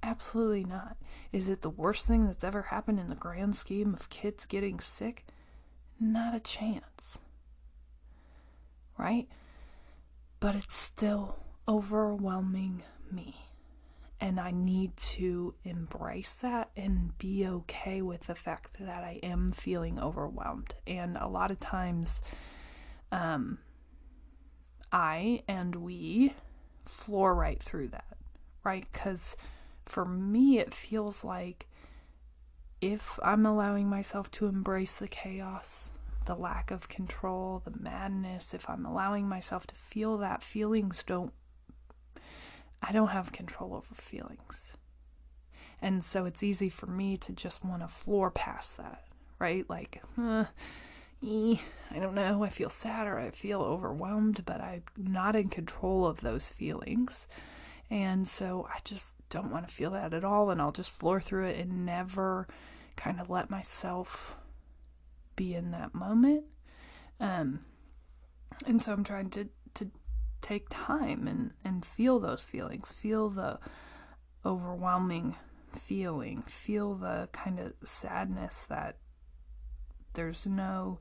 Absolutely 0.04 0.66
not. 0.66 0.98
Is 1.32 1.48
it 1.48 1.62
the 1.62 1.70
worst 1.70 2.06
thing 2.06 2.28
that's 2.28 2.44
ever 2.44 2.64
happened 2.64 3.00
in 3.00 3.08
the 3.08 3.16
grand 3.16 3.56
scheme 3.56 3.94
of 3.94 4.10
kids 4.10 4.46
getting 4.46 4.82
sick? 4.82 5.26
Not 5.98 6.36
a 6.36 6.42
chance. 6.42 7.18
Right? 8.98 9.30
But 10.42 10.56
it's 10.56 10.76
still 10.76 11.38
overwhelming 11.70 12.84
me. 13.10 13.48
And 14.20 14.40
I 14.40 14.52
need 14.52 14.96
to 14.98 15.56
embrace 15.64 16.34
that 16.34 16.72
and 16.76 17.18
be 17.18 17.48
okay 17.48 18.02
with 18.02 18.28
the 18.28 18.36
fact 18.36 18.78
that 18.80 19.04
I 19.04 19.20
am 19.24 19.50
feeling 19.50 20.00
overwhelmed. 20.00 20.76
And 20.86 21.18
a 21.18 21.28
lot 21.28 21.50
of 21.50 21.60
times, 21.60 22.22
um, 23.12 23.60
I 24.92 25.44
and 25.48 25.76
we 25.76 26.36
floor 26.86 27.34
right 27.34 27.62
through 27.62 27.90
that, 27.90 28.18
right? 28.64 28.86
Because 28.92 29.36
for 29.86 30.06
me, 30.06 30.60
it 30.60 30.74
feels 30.74 31.24
like 31.24 31.68
if 32.82 33.20
I'm 33.24 33.46
allowing 33.46 33.90
myself 33.90 34.30
to 34.32 34.48
embrace 34.48 34.98
the 34.98 35.08
chaos, 35.08 35.92
the 36.25 36.36
lack 36.36 36.72
of 36.72 36.90
control, 36.90 37.62
the 37.63 37.74
madness, 37.80 38.54
if 38.54 38.70
I'm 38.70 38.86
allowing 38.86 39.28
myself 39.28 39.68
to 39.68 39.75
feel 39.75 40.18
that, 40.18 40.44
feelings 40.44 41.04
don't, 41.06 41.34
I 42.82 42.92
don't 42.92 43.10
have 43.10 43.32
control 43.32 43.74
over 43.74 43.96
feelings. 43.96 44.78
And 45.82 46.04
so 46.04 46.25
it's 46.25 46.44
easy 46.44 46.70
for 46.70 46.88
me 46.88 47.18
to 47.18 47.34
just 47.34 47.63
want 47.63 47.82
to 47.82 47.88
floor 47.88 48.32
past 48.32 48.78
that, 48.78 49.04
right? 49.40 49.70
Like, 49.70 50.02
uh, 50.18 50.46
I 51.22 52.00
don't 52.00 52.16
know, 52.16 52.44
I 52.44 52.50
feel 52.50 52.70
sad 52.70 53.08
or 53.08 53.20
I 53.20 53.32
feel 53.32 53.62
overwhelmed, 53.62 54.44
but 54.46 54.60
I'm 54.60 54.84
not 54.98 55.36
in 55.36 55.50
control 55.50 56.06
of 56.06 56.22
those 56.22 56.52
feelings. 56.52 57.28
And 57.90 58.28
so 58.28 58.68
I 58.74 58.80
just 58.84 59.16
don't 59.30 59.52
want 59.52 59.68
to 59.68 59.74
feel 59.74 59.92
that 59.92 60.13
at 60.13 60.24
all. 60.24 60.50
And 60.50 60.62
I'll 60.62 60.72
just 60.72 60.98
floor 60.98 61.22
through 61.22 61.48
it 61.48 61.60
and 61.60 61.86
never 61.86 62.48
kind 62.96 63.20
of 63.20 63.30
let 63.30 63.50
myself 63.50 64.38
be 65.36 65.54
in 65.54 65.72
that 65.72 65.94
moment. 65.94 66.46
Um, 67.20 67.62
and 68.66 68.82
so 68.82 68.94
I'm 68.94 69.04
trying 69.04 69.30
to, 69.32 69.50
to 69.75 69.92
take 70.42 70.68
time 70.70 71.28
and, 71.28 71.52
and 71.63 71.86
feel 71.86 72.20
those 72.20 72.46
feelings, 72.46 72.92
feel 72.92 73.30
the 73.30 73.60
overwhelming 74.46 75.36
feeling, 75.75 76.44
feel 76.44 76.94
the 76.96 77.30
kind 77.32 77.60
of 77.60 77.74
sadness 77.84 78.66
that 78.70 78.98
there's 80.13 80.46
no 80.46 81.00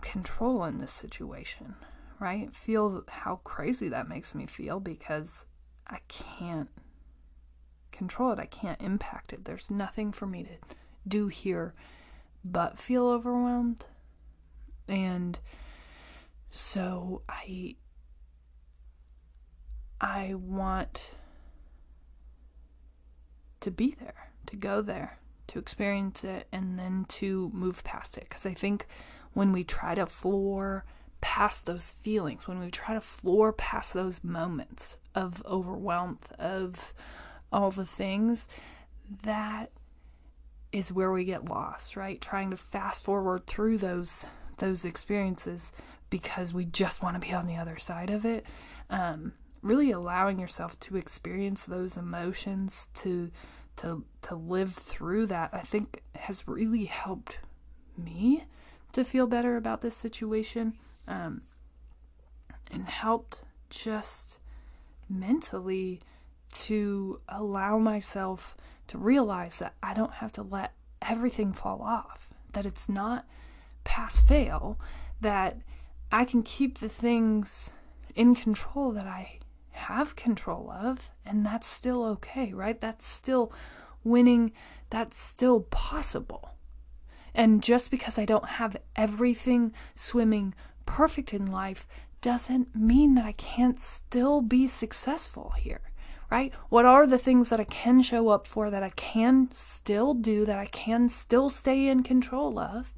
control 0.00 0.64
in 0.64 0.78
this 0.78 0.92
situation 0.92 1.74
right? 2.20 2.54
Feel 2.54 3.04
how 3.08 3.40
crazy 3.42 3.88
that 3.88 4.08
makes 4.08 4.34
me 4.34 4.46
feel 4.46 4.78
because 4.78 5.46
I 5.86 5.98
can't 6.08 6.68
control 7.90 8.32
it. 8.32 8.38
I 8.38 8.46
can't 8.46 8.80
impact 8.80 9.32
it. 9.32 9.44
There's 9.44 9.70
nothing 9.70 10.12
for 10.12 10.26
me 10.26 10.44
to 10.44 10.76
do 11.08 11.28
here 11.28 11.74
but 12.44 12.78
feel 12.78 13.08
overwhelmed. 13.08 13.86
And 14.86 15.38
so 16.50 17.22
I 17.28 17.76
I 20.00 20.34
want 20.34 21.00
to 23.60 23.70
be 23.70 23.94
there, 24.00 24.30
to 24.46 24.56
go 24.56 24.80
there, 24.80 25.18
to 25.48 25.58
experience 25.58 26.24
it, 26.24 26.48
and 26.50 26.78
then 26.78 27.04
to 27.08 27.50
move 27.52 27.84
past 27.84 28.16
it. 28.16 28.24
Because 28.28 28.46
I 28.46 28.54
think 28.54 28.86
when 29.34 29.52
we 29.52 29.62
try 29.62 29.94
to 29.94 30.06
floor 30.06 30.84
past 31.20 31.66
those 31.66 31.90
feelings, 31.90 32.48
when 32.48 32.58
we 32.58 32.70
try 32.70 32.94
to 32.94 33.00
floor 33.00 33.52
past 33.52 33.94
those 33.94 34.24
moments 34.24 34.96
of 35.14 35.44
overwhelm, 35.46 36.18
of 36.38 36.92
all 37.52 37.70
the 37.70 37.84
things, 37.84 38.48
that 39.22 39.70
is 40.72 40.92
where 40.92 41.10
we 41.10 41.24
get 41.24 41.48
lost, 41.48 41.96
right? 41.96 42.20
Trying 42.20 42.50
to 42.50 42.56
fast 42.56 43.02
forward 43.02 43.46
through 43.46 43.78
those 43.78 44.26
those 44.58 44.84
experiences 44.84 45.72
because 46.10 46.52
we 46.52 46.66
just 46.66 47.02
want 47.02 47.14
to 47.20 47.26
be 47.26 47.32
on 47.32 47.46
the 47.46 47.56
other 47.56 47.78
side 47.78 48.10
of 48.10 48.26
it. 48.26 48.44
Um, 48.90 49.32
really 49.62 49.90
allowing 49.90 50.38
yourself 50.38 50.78
to 50.80 50.96
experience 50.96 51.64
those 51.64 51.96
emotions, 51.96 52.88
to 52.94 53.30
to 53.76 54.04
to 54.22 54.34
live 54.34 54.74
through 54.74 55.26
that, 55.26 55.50
I 55.52 55.60
think 55.60 56.02
has 56.14 56.46
really 56.46 56.84
helped 56.84 57.38
me 57.96 58.44
to 58.92 59.04
feel 59.04 59.26
better 59.26 59.56
about 59.56 59.80
this 59.80 59.96
situation, 59.96 60.74
um, 61.06 61.42
and 62.70 62.88
helped 62.88 63.44
just 63.68 64.38
mentally 65.08 66.00
to 66.52 67.20
allow 67.28 67.78
myself 67.78 68.56
to 68.88 68.98
realize 68.98 69.58
that 69.58 69.74
I 69.82 69.94
don't 69.94 70.14
have 70.14 70.32
to 70.32 70.42
let 70.42 70.72
everything 71.02 71.52
fall 71.52 71.82
off, 71.82 72.28
that 72.52 72.66
it's 72.66 72.88
not 72.88 73.26
pass 73.84 74.20
fail, 74.20 74.78
that 75.20 75.58
I 76.10 76.24
can 76.24 76.42
keep 76.42 76.78
the 76.78 76.88
things 76.88 77.70
in 78.14 78.34
control 78.34 78.90
that 78.92 79.06
I 79.06 79.38
have 79.70 80.16
control 80.16 80.70
of, 80.70 81.10
and 81.24 81.46
that's 81.46 81.66
still 81.66 82.04
okay, 82.04 82.52
right? 82.52 82.80
That's 82.80 83.06
still 83.06 83.52
winning, 84.02 84.52
that's 84.90 85.16
still 85.16 85.60
possible. 85.60 86.54
And 87.34 87.62
just 87.62 87.90
because 87.90 88.18
I 88.18 88.24
don't 88.24 88.46
have 88.46 88.76
everything 88.96 89.72
swimming 89.94 90.54
perfect 90.90 91.32
in 91.32 91.46
life 91.46 91.86
doesn't 92.20 92.74
mean 92.74 93.14
that 93.14 93.24
I 93.24 93.32
can't 93.32 93.80
still 93.80 94.42
be 94.42 94.66
successful 94.66 95.54
here, 95.56 95.92
right? 96.32 96.52
What 96.68 96.84
are 96.84 97.06
the 97.06 97.16
things 97.16 97.48
that 97.48 97.60
I 97.60 97.64
can 97.64 98.02
show 98.02 98.28
up 98.28 98.44
for, 98.44 98.70
that 98.70 98.82
I 98.82 98.90
can 98.90 99.50
still 99.54 100.14
do, 100.14 100.44
that 100.44 100.58
I 100.58 100.66
can 100.66 101.08
still 101.08 101.48
stay 101.48 101.86
in 101.86 102.02
control 102.02 102.58
of? 102.58 102.92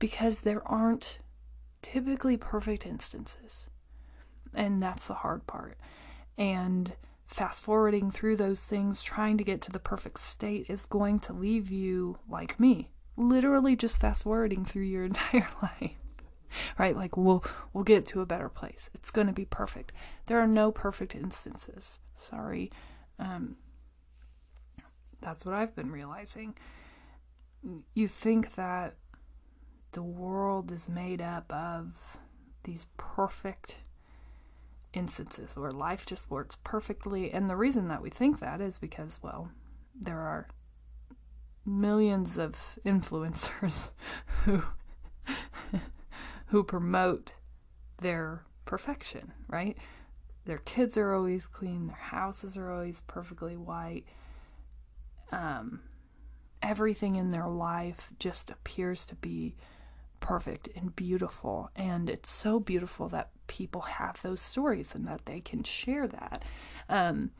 Because 0.00 0.40
there 0.40 0.66
aren't 0.66 1.20
typically 1.82 2.36
perfect 2.36 2.84
instances. 2.84 3.68
And 4.52 4.82
that's 4.82 5.06
the 5.06 5.14
hard 5.14 5.46
part. 5.46 5.78
And 6.36 6.94
fast 7.28 7.62
forwarding 7.62 8.10
through 8.10 8.36
those 8.36 8.60
things, 8.60 9.04
trying 9.04 9.38
to 9.38 9.44
get 9.44 9.60
to 9.62 9.70
the 9.70 9.78
perfect 9.78 10.18
state, 10.18 10.66
is 10.68 10.84
going 10.84 11.20
to 11.20 11.32
leave 11.32 11.70
you 11.70 12.18
like 12.28 12.58
me, 12.58 12.90
literally 13.16 13.76
just 13.76 14.00
fast 14.00 14.24
forwarding 14.24 14.64
through 14.64 14.82
your 14.82 15.04
entire 15.12 15.48
life. 15.62 15.92
Right? 16.78 16.96
Like 16.96 17.16
we'll 17.16 17.44
we'll 17.72 17.84
get 17.84 18.06
to 18.06 18.20
a 18.20 18.26
better 18.26 18.48
place. 18.48 18.90
It's 18.94 19.10
going 19.10 19.26
to 19.26 19.32
be 19.32 19.44
perfect. 19.44 19.92
There 20.26 20.38
are 20.38 20.46
no 20.46 20.72
perfect 20.72 21.14
instances. 21.14 21.98
Sorry. 22.16 22.70
Um 23.18 23.56
that's 25.20 25.44
what 25.44 25.54
I've 25.54 25.74
been 25.74 25.90
realizing. 25.90 26.56
You 27.94 28.06
think 28.06 28.54
that 28.54 28.94
the 29.92 30.02
world 30.02 30.70
is 30.70 30.88
made 30.88 31.20
up 31.20 31.52
of 31.52 32.18
these 32.62 32.86
perfect 32.96 33.76
instances 34.92 35.56
where 35.56 35.70
life 35.70 36.06
just 36.06 36.30
works 36.30 36.56
perfectly. 36.62 37.32
And 37.32 37.48
the 37.48 37.56
reason 37.56 37.88
that 37.88 38.02
we 38.02 38.10
think 38.10 38.40
that 38.40 38.60
is 38.60 38.78
because, 38.78 39.20
well, 39.22 39.50
there 39.94 40.20
are 40.20 40.48
millions 41.64 42.38
of 42.38 42.78
influencers 42.86 43.90
who 44.44 44.62
who 46.48 46.64
promote 46.64 47.34
their 47.98 48.44
perfection, 48.64 49.32
right? 49.48 49.76
Their 50.44 50.58
kids 50.58 50.96
are 50.96 51.14
always 51.14 51.46
clean, 51.46 51.88
their 51.88 51.96
houses 51.96 52.56
are 52.56 52.70
always 52.70 53.02
perfectly 53.06 53.56
white. 53.56 54.04
Um, 55.30 55.80
everything 56.62 57.16
in 57.16 57.30
their 57.30 57.48
life 57.48 58.10
just 58.18 58.50
appears 58.50 59.04
to 59.06 59.14
be 59.14 59.56
perfect 60.20 60.68
and 60.74 60.96
beautiful. 60.96 61.70
And 61.76 62.08
it's 62.08 62.30
so 62.30 62.58
beautiful 62.60 63.08
that 63.08 63.30
people 63.46 63.82
have 63.82 64.20
those 64.22 64.40
stories 64.40 64.94
and 64.94 65.06
that 65.06 65.26
they 65.26 65.40
can 65.40 65.62
share 65.62 66.08
that. 66.08 66.44
Um, 66.88 67.30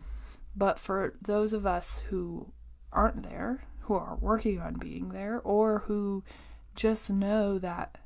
but 0.55 0.79
for 0.79 1.15
those 1.23 1.53
of 1.53 1.67
us 1.67 2.03
who 2.11 2.53
aren't 2.93 3.29
there, 3.29 3.65
who 3.83 3.95
are 3.95 4.17
working 4.21 4.61
on 4.61 4.75
being 4.75 5.11
there, 5.11 5.41
or 5.41 5.81
who 5.87 6.25
just 6.75 7.11
know 7.11 7.59
that 7.59 7.99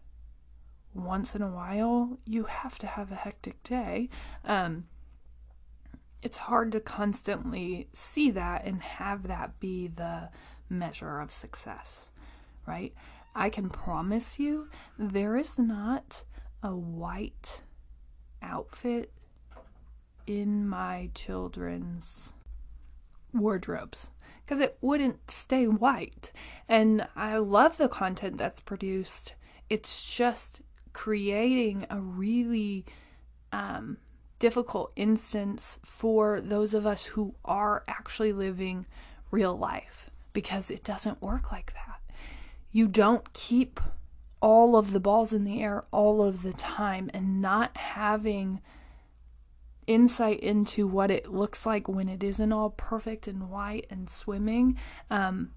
once 0.94 1.34
in 1.34 1.42
a 1.42 1.48
while 1.48 2.18
you 2.24 2.44
have 2.44 2.78
to 2.78 2.86
have 2.86 3.10
a 3.10 3.16
hectic 3.16 3.62
day, 3.62 4.08
um, 4.44 4.84
it's 6.22 6.36
hard 6.36 6.72
to 6.72 6.80
constantly 6.80 7.88
see 7.92 8.30
that 8.30 8.64
and 8.64 8.82
have 8.82 9.26
that 9.26 9.58
be 9.58 9.88
the 9.88 10.28
measure 10.68 11.20
of 11.20 11.30
success, 11.30 12.10
right? 12.66 12.94
I 13.34 13.50
can 13.50 13.70
promise 13.70 14.38
you 14.38 14.68
there 14.98 15.36
is 15.36 15.58
not 15.58 16.24
a 16.62 16.74
white 16.76 17.62
outfit 18.40 19.12
in 20.26 20.68
my 20.68 21.10
children's 21.14 22.34
wardrobes 23.32 24.10
because 24.44 24.60
it 24.60 24.76
wouldn't 24.80 25.30
stay 25.30 25.66
white. 25.66 26.32
And 26.68 27.06
I 27.16 27.38
love 27.38 27.78
the 27.78 27.88
content 27.88 28.38
that's 28.38 28.60
produced. 28.60 29.34
It's 29.68 30.04
just 30.04 30.60
creating 30.92 31.86
a 31.90 32.00
really 32.00 32.84
um, 33.52 33.98
difficult 34.38 34.92
instance 34.96 35.78
for 35.84 36.40
those 36.40 36.74
of 36.74 36.86
us 36.86 37.06
who 37.06 37.34
are 37.44 37.84
actually 37.86 38.32
living 38.32 38.86
real 39.30 39.56
life 39.56 40.10
because 40.32 40.70
it 40.70 40.82
doesn't 40.84 41.22
work 41.22 41.52
like 41.52 41.72
that. 41.74 42.00
You 42.70 42.88
don't 42.88 43.32
keep 43.32 43.78
all 44.40 44.76
of 44.76 44.92
the 44.92 45.00
balls 45.00 45.32
in 45.32 45.44
the 45.44 45.62
air 45.62 45.84
all 45.92 46.22
of 46.22 46.42
the 46.42 46.52
time 46.52 47.10
and 47.14 47.40
not 47.40 47.76
having 47.76 48.60
insight 49.86 50.40
into 50.40 50.86
what 50.86 51.10
it 51.10 51.32
looks 51.32 51.64
like 51.66 51.88
when 51.88 52.08
it 52.08 52.22
isn't 52.22 52.52
all 52.52 52.70
perfect 52.70 53.28
and 53.28 53.50
white 53.50 53.86
and 53.90 54.08
swimming 54.08 54.76
um, 55.10 55.50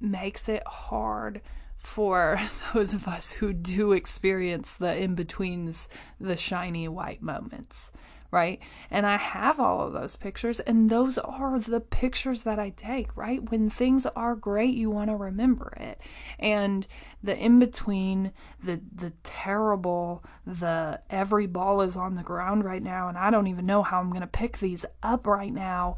makes 0.00 0.48
it 0.48 0.62
hard 0.66 1.40
for 1.78 2.38
those 2.74 2.92
of 2.92 3.08
us 3.08 3.32
who 3.32 3.52
do 3.52 3.92
experience 3.92 4.72
the 4.72 4.96
in 4.96 5.14
betweens, 5.14 5.88
the 6.20 6.36
shiny 6.36 6.88
white 6.88 7.22
moments 7.22 7.90
right? 8.30 8.60
And 8.90 9.06
I 9.06 9.16
have 9.16 9.58
all 9.58 9.86
of 9.86 9.92
those 9.92 10.16
pictures, 10.16 10.60
and 10.60 10.90
those 10.90 11.16
are 11.18 11.58
the 11.58 11.80
pictures 11.80 12.42
that 12.42 12.58
I 12.58 12.70
take, 12.70 13.16
right? 13.16 13.50
When 13.50 13.70
things 13.70 14.04
are 14.04 14.34
great, 14.34 14.74
you 14.74 14.90
want 14.90 15.08
to 15.10 15.16
remember 15.16 15.72
it. 15.78 15.98
And 16.38 16.86
the 17.22 17.36
in 17.36 17.58
between, 17.58 18.32
the 18.62 18.80
the 18.94 19.12
terrible, 19.22 20.22
the 20.46 21.00
every 21.08 21.46
ball 21.46 21.80
is 21.80 21.96
on 21.96 22.16
the 22.16 22.22
ground 22.22 22.64
right 22.64 22.82
now, 22.82 23.08
and 23.08 23.16
I 23.16 23.30
don't 23.30 23.46
even 23.46 23.66
know 23.66 23.82
how 23.82 24.00
I'm 24.00 24.10
going 24.10 24.20
to 24.20 24.26
pick 24.26 24.58
these 24.58 24.84
up 25.02 25.26
right 25.26 25.52
now. 25.52 25.96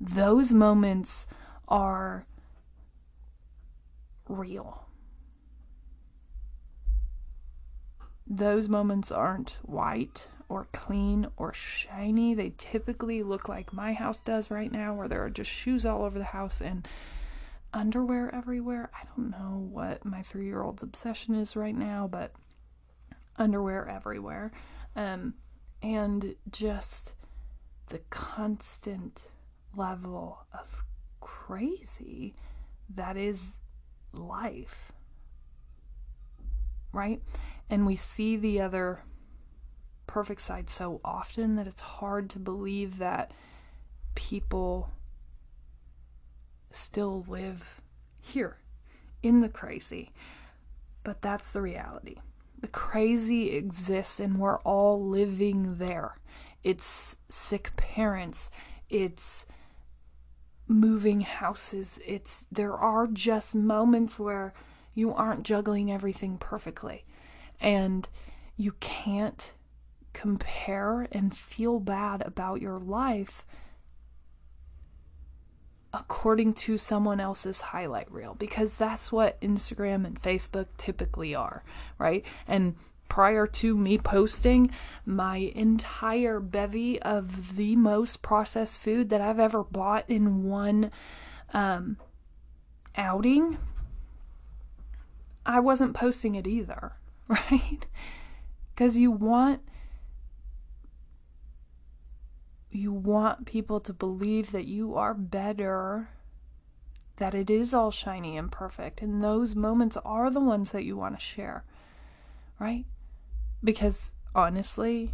Those 0.00 0.52
moments 0.52 1.26
are 1.68 2.26
real. 4.28 4.86
Those 8.34 8.66
moments 8.66 9.12
aren't 9.12 9.58
white 9.60 10.28
or 10.48 10.66
clean 10.72 11.26
or 11.36 11.52
shiny. 11.52 12.32
They 12.32 12.54
typically 12.56 13.22
look 13.22 13.46
like 13.46 13.74
my 13.74 13.92
house 13.92 14.22
does 14.22 14.50
right 14.50 14.72
now, 14.72 14.94
where 14.94 15.06
there 15.06 15.22
are 15.22 15.28
just 15.28 15.50
shoes 15.50 15.84
all 15.84 16.02
over 16.02 16.18
the 16.18 16.24
house 16.24 16.62
and 16.62 16.88
underwear 17.74 18.34
everywhere. 18.34 18.90
I 18.98 19.04
don't 19.04 19.30
know 19.32 19.68
what 19.70 20.06
my 20.06 20.22
three 20.22 20.46
year 20.46 20.62
old's 20.62 20.82
obsession 20.82 21.34
is 21.34 21.56
right 21.56 21.74
now, 21.74 22.08
but 22.10 22.32
underwear 23.36 23.86
everywhere. 23.86 24.50
Um, 24.96 25.34
and 25.82 26.34
just 26.50 27.12
the 27.88 28.00
constant 28.08 29.26
level 29.76 30.46
of 30.54 30.84
crazy 31.20 32.34
that 32.94 33.18
is 33.18 33.58
life. 34.14 34.91
Right? 36.92 37.22
And 37.70 37.86
we 37.86 37.96
see 37.96 38.36
the 38.36 38.60
other 38.60 39.00
perfect 40.06 40.42
side 40.42 40.68
so 40.68 41.00
often 41.04 41.56
that 41.56 41.66
it's 41.66 41.80
hard 41.80 42.28
to 42.30 42.38
believe 42.38 42.98
that 42.98 43.32
people 44.14 44.90
still 46.70 47.24
live 47.28 47.80
here 48.20 48.58
in 49.22 49.40
the 49.40 49.48
crazy. 49.48 50.12
But 51.04 51.22
that's 51.22 51.52
the 51.52 51.62
reality. 51.62 52.16
The 52.60 52.68
crazy 52.68 53.50
exists 53.50 54.20
and 54.20 54.38
we're 54.38 54.60
all 54.60 55.04
living 55.04 55.76
there. 55.76 56.16
It's 56.62 57.16
sick 57.28 57.74
parents, 57.76 58.50
it's 58.88 59.46
moving 60.68 61.22
houses. 61.22 62.00
It's 62.06 62.46
there 62.52 62.74
are 62.74 63.06
just 63.06 63.54
moments 63.54 64.18
where 64.18 64.54
you 64.94 65.12
aren't 65.14 65.42
juggling 65.42 65.90
everything 65.90 66.38
perfectly. 66.38 67.04
And 67.60 68.08
you 68.56 68.72
can't 68.80 69.52
compare 70.12 71.08
and 71.12 71.34
feel 71.34 71.80
bad 71.80 72.22
about 72.22 72.60
your 72.60 72.76
life 72.76 73.46
according 75.94 76.54
to 76.54 76.78
someone 76.78 77.20
else's 77.20 77.60
highlight 77.60 78.10
reel 78.10 78.34
because 78.34 78.76
that's 78.76 79.12
what 79.12 79.40
Instagram 79.40 80.06
and 80.06 80.20
Facebook 80.20 80.66
typically 80.78 81.34
are, 81.34 81.62
right? 81.98 82.24
And 82.48 82.76
prior 83.08 83.46
to 83.46 83.76
me 83.76 83.98
posting 83.98 84.70
my 85.04 85.36
entire 85.36 86.40
bevy 86.40 87.00
of 87.02 87.56
the 87.56 87.76
most 87.76 88.22
processed 88.22 88.80
food 88.80 89.10
that 89.10 89.20
I've 89.20 89.38
ever 89.38 89.62
bought 89.62 90.08
in 90.08 90.44
one 90.44 90.90
um, 91.52 91.98
outing, 92.96 93.58
I 95.44 95.60
wasn't 95.60 95.94
posting 95.94 96.34
it 96.34 96.46
either, 96.46 96.92
right? 97.28 97.86
Because 98.74 98.96
you 98.96 99.10
want 99.10 99.60
you 102.70 102.92
want 102.92 103.44
people 103.44 103.80
to 103.80 103.92
believe 103.92 104.50
that 104.52 104.64
you 104.64 104.94
are 104.94 105.12
better, 105.12 106.08
that 107.16 107.34
it 107.34 107.50
is 107.50 107.74
all 107.74 107.90
shiny 107.90 108.36
and 108.36 108.50
perfect. 108.50 109.02
And 109.02 109.22
those 109.22 109.54
moments 109.54 109.98
are 110.04 110.30
the 110.30 110.40
ones 110.40 110.72
that 110.72 110.84
you 110.84 110.96
want 110.96 111.18
to 111.18 111.22
share, 111.22 111.64
right? 112.58 112.86
Because 113.62 114.12
honestly, 114.34 115.12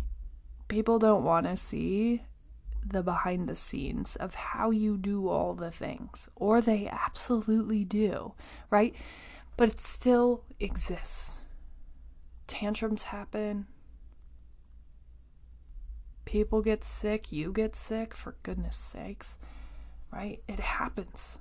people 0.68 1.00
don't 1.00 1.24
want 1.24 1.46
to 1.46 1.56
see 1.56 2.22
the 2.86 3.02
behind 3.02 3.48
the 3.48 3.56
scenes 3.56 4.16
of 4.16 4.34
how 4.34 4.70
you 4.70 4.96
do 4.96 5.28
all 5.28 5.54
the 5.54 5.70
things, 5.70 6.28
or 6.36 6.60
they 6.60 6.88
absolutely 6.88 7.84
do, 7.84 8.34
right? 8.70 8.94
But 9.58 9.70
it 9.70 9.80
still 9.80 10.44
exists. 10.60 11.40
Tantrums 12.46 13.02
happen, 13.02 13.66
people 16.24 16.62
get 16.62 16.84
sick, 16.84 17.32
you 17.32 17.52
get 17.52 17.74
sick, 17.74 18.14
for 18.14 18.36
goodness 18.44 18.76
sakes, 18.76 19.36
right? 20.12 20.40
It 20.46 20.60
happens. 20.60 21.38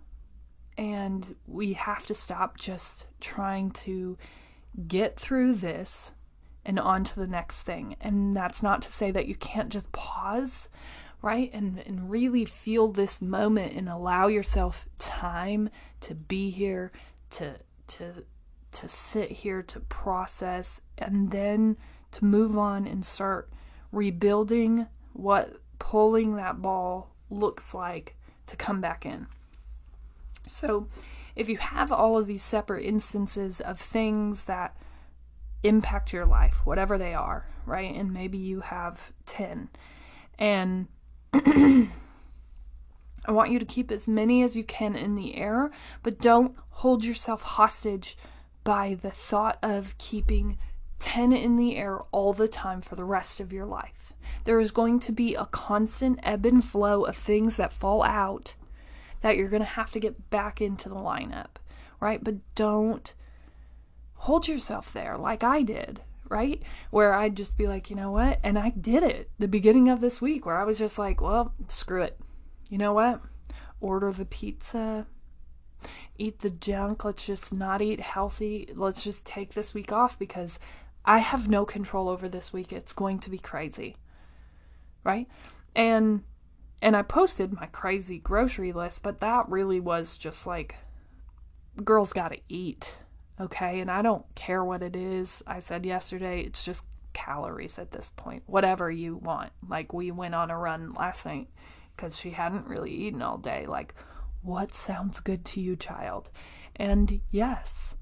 And 0.79 1.35
we 1.45 1.73
have 1.73 2.07
to 2.07 2.15
stop 2.15 2.57
just 2.57 3.05
trying 3.21 3.69
to 3.71 4.17
get 4.87 5.19
through 5.19 5.53
this 5.53 6.13
and 6.65 6.79
on 6.79 7.03
to 7.03 7.15
the 7.19 7.27
next 7.27 7.61
thing. 7.61 7.97
And 8.01 8.35
that's 8.35 8.63
not 8.63 8.81
to 8.81 8.89
say 8.89 9.11
that 9.11 9.27
you 9.27 9.35
can't 9.35 9.69
just 9.69 9.91
pause, 9.91 10.69
right? 11.21 11.51
And, 11.53 11.77
and 11.85 12.09
really 12.09 12.45
feel 12.45 12.87
this 12.87 13.21
moment 13.21 13.73
and 13.73 13.87
allow 13.87 14.25
yourself 14.25 14.87
time 14.97 15.69
to 16.01 16.15
be 16.15 16.49
here, 16.49 16.91
to, 17.29 17.57
to, 17.87 18.25
to 18.73 18.87
sit 18.87 19.31
here, 19.31 19.61
to 19.63 19.79
process, 19.79 20.81
and 20.97 21.31
then 21.31 21.77
to 22.11 22.25
move 22.25 22.57
on 22.57 22.87
and 22.87 23.05
start 23.05 23.49
rebuilding 23.91 24.87
what 25.13 25.61
pulling 25.79 26.35
that 26.35 26.61
ball 26.61 27.13
looks 27.29 27.73
like 27.73 28.15
to 28.47 28.55
come 28.55 28.81
back 28.81 29.05
in. 29.05 29.27
So, 30.47 30.87
if 31.35 31.49
you 31.49 31.57
have 31.57 31.91
all 31.91 32.17
of 32.17 32.25
these 32.25 32.41
separate 32.41 32.83
instances 32.85 33.61
of 33.61 33.79
things 33.79 34.45
that 34.45 34.75
impact 35.63 36.13
your 36.13 36.25
life, 36.25 36.65
whatever 36.65 36.97
they 36.97 37.13
are, 37.13 37.45
right? 37.65 37.93
And 37.93 38.13
maybe 38.13 38.37
you 38.37 38.61
have 38.61 39.11
10. 39.25 39.69
And 40.39 40.87
I 41.33 41.89
want 43.31 43.51
you 43.51 43.59
to 43.59 43.65
keep 43.65 43.91
as 43.91 44.07
many 44.07 44.41
as 44.41 44.55
you 44.55 44.63
can 44.63 44.95
in 44.95 45.15
the 45.15 45.35
air, 45.35 45.69
but 46.01 46.19
don't 46.19 46.55
hold 46.77 47.03
yourself 47.03 47.41
hostage 47.41 48.15
by 48.63 48.95
the 49.01 49.09
thought 49.09 49.57
of 49.63 49.97
keeping 49.97 50.59
10 50.99 51.33
in 51.33 51.55
the 51.55 51.75
air 51.75 52.01
all 52.11 52.33
the 52.33 52.47
time 52.47 52.81
for 52.81 52.95
the 52.95 53.03
rest 53.03 53.39
of 53.39 53.51
your 53.51 53.65
life. 53.65 54.13
There 54.43 54.59
is 54.59 54.71
going 54.71 54.99
to 54.99 55.11
be 55.11 55.33
a 55.33 55.47
constant 55.47 56.19
ebb 56.21 56.45
and 56.45 56.63
flow 56.63 57.05
of 57.05 57.15
things 57.15 57.57
that 57.57 57.73
fall 57.73 58.03
out 58.03 58.53
that 59.21 59.37
you're 59.37 59.49
going 59.49 59.63
to 59.63 59.65
have 59.65 59.89
to 59.89 59.99
get 59.99 60.29
back 60.29 60.61
into 60.61 60.87
the 60.87 60.95
lineup, 60.95 61.57
right? 61.99 62.23
But 62.23 62.35
don't 62.53 63.11
hold 64.13 64.47
yourself 64.47 64.93
there 64.93 65.17
like 65.17 65.43
I 65.43 65.63
did, 65.63 66.01
right? 66.29 66.61
Where 66.91 67.15
I'd 67.15 67.35
just 67.35 67.57
be 67.57 67.65
like, 67.65 67.89
you 67.89 67.95
know 67.95 68.11
what? 68.11 68.39
And 68.43 68.59
I 68.59 68.69
did 68.69 69.01
it 69.01 69.31
the 69.39 69.47
beginning 69.47 69.89
of 69.89 69.99
this 69.99 70.21
week 70.21 70.45
where 70.45 70.59
I 70.59 70.63
was 70.63 70.77
just 70.77 70.99
like, 70.99 71.21
well, 71.21 71.55
screw 71.69 72.03
it. 72.03 72.19
You 72.69 72.77
know 72.77 72.93
what? 72.93 73.21
Order 73.81 74.11
the 74.11 74.25
pizza, 74.25 75.07
eat 76.17 76.39
the 76.39 76.49
junk. 76.49 77.05
Let's 77.05 77.25
just 77.25 77.53
not 77.53 77.81
eat 77.81 77.99
healthy. 77.99 78.69
Let's 78.75 79.03
just 79.03 79.25
take 79.25 79.53
this 79.53 79.73
week 79.73 79.91
off 79.91 80.17
because 80.17 80.59
I 81.05 81.19
have 81.19 81.47
no 81.47 81.65
control 81.65 82.09
over 82.09 82.27
this 82.27 82.51
week. 82.51 82.73
It's 82.73 82.93
going 82.93 83.19
to 83.19 83.29
be 83.29 83.37
crazy. 83.37 83.95
Right? 85.03 85.27
And 85.75 86.23
and 86.81 86.95
I 86.95 87.01
posted 87.01 87.53
my 87.53 87.65
crazy 87.67 88.19
grocery 88.19 88.71
list, 88.71 89.01
but 89.01 89.19
that 89.21 89.49
really 89.49 89.79
was 89.79 90.17
just 90.17 90.45
like 90.45 90.75
girls 91.83 92.13
got 92.13 92.31
to 92.31 92.39
eat. 92.49 92.97
Okay? 93.39 93.79
And 93.79 93.89
I 93.89 94.01
don't 94.01 94.25
care 94.35 94.63
what 94.63 94.83
it 94.83 94.95
is. 94.95 95.41
I 95.47 95.59
said 95.59 95.85
yesterday 95.85 96.41
it's 96.41 96.63
just 96.63 96.83
calories 97.13 97.79
at 97.79 97.91
this 97.91 98.11
point. 98.15 98.43
Whatever 98.45 98.91
you 98.91 99.15
want. 99.17 99.51
Like 99.67 99.93
we 99.93 100.11
went 100.11 100.35
on 100.35 100.51
a 100.51 100.57
run 100.57 100.93
last 100.93 101.25
night 101.25 101.47
cuz 101.95 102.19
she 102.19 102.31
hadn't 102.31 102.67
really 102.67 102.91
eaten 102.91 103.21
all 103.21 103.37
day. 103.37 103.65
Like 103.65 103.95
what 104.47 104.73
sounds 104.73 105.19
good 105.19 105.43
to 105.43 105.59
you, 105.59 105.75
child? 105.75 106.31
And 106.77 107.19
yes, 107.31 107.95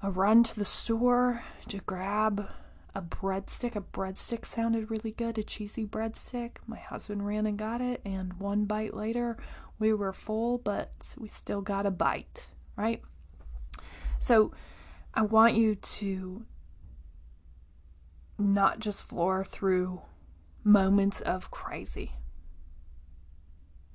a 0.00 0.08
run 0.08 0.44
to 0.44 0.56
the 0.56 0.64
store 0.64 1.42
to 1.68 1.78
grab 1.78 2.48
a 2.94 3.02
breadstick. 3.02 3.74
A 3.74 3.80
breadstick 3.80 4.46
sounded 4.46 4.92
really 4.92 5.10
good, 5.10 5.36
a 5.36 5.42
cheesy 5.42 5.84
breadstick. 5.84 6.58
My 6.68 6.78
husband 6.78 7.26
ran 7.26 7.46
and 7.46 7.58
got 7.58 7.80
it, 7.80 8.00
and 8.04 8.34
one 8.34 8.64
bite 8.66 8.94
later, 8.94 9.36
we 9.80 9.92
were 9.92 10.12
full, 10.12 10.58
but 10.58 10.92
we 11.18 11.26
still 11.26 11.60
got 11.60 11.84
a 11.84 11.90
bite, 11.90 12.50
right? 12.76 13.02
So 14.20 14.52
I 15.14 15.22
want 15.22 15.56
you 15.56 15.74
to 15.74 16.44
not 18.38 18.78
just 18.78 19.02
floor 19.02 19.42
through 19.42 20.02
moments 20.62 21.20
of 21.20 21.50
crazy 21.50 22.12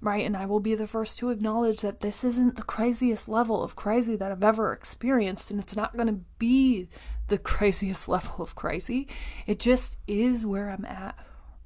right? 0.02 0.26
And 0.26 0.38
I 0.38 0.46
will 0.46 0.60
be 0.60 0.76
the 0.76 0.88
first 0.88 1.18
to 1.20 1.30
acknowledge 1.30 1.82
that 1.82 2.00
this 2.00 2.24
isn't 2.24 2.56
the 2.56 2.64
craziest 2.64 3.28
level 3.28 3.64
of 3.64 3.76
crazy 3.76 4.16
that 4.16 4.32
I've 4.32 4.44
ever 4.44 4.72
experienced, 4.72 5.52
and 5.52 5.60
it's 5.60 5.76
not 5.76 5.98
going 5.98 6.08
to 6.08 6.22
be 6.38 6.90
the 7.28 7.38
craziest 7.38 8.08
level 8.08 8.42
of 8.42 8.56
crazy. 8.56 9.08
It 9.46 9.60
just 9.60 9.98
is 10.08 10.46
where 10.46 10.70
I'm 10.70 10.86
at 10.86 11.18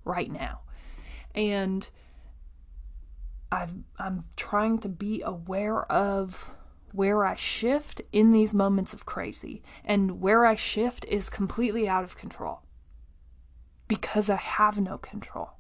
right 0.04 0.32
now. 0.32 0.62
And 1.36 1.88
I've, 3.52 3.74
I'm 3.98 4.26
trying 4.36 4.80
to 4.80 4.90
be 4.90 5.22
aware 5.22 5.84
of 5.92 6.52
where 6.92 7.26
I 7.26 7.36
shift 7.36 8.02
in 8.12 8.32
these 8.32 8.54
moments 8.54 8.94
of 8.94 9.06
crazy. 9.06 9.64
And 9.84 10.22
where 10.22 10.46
I 10.46 10.56
shift 10.56 11.06
is 11.06 11.30
completely 11.30 11.88
out 11.88 12.04
of 12.04 12.18
control 12.18 12.62
because 13.88 14.30
I 14.30 14.36
have 14.38 14.80
no 14.80 14.98
control 14.98 15.52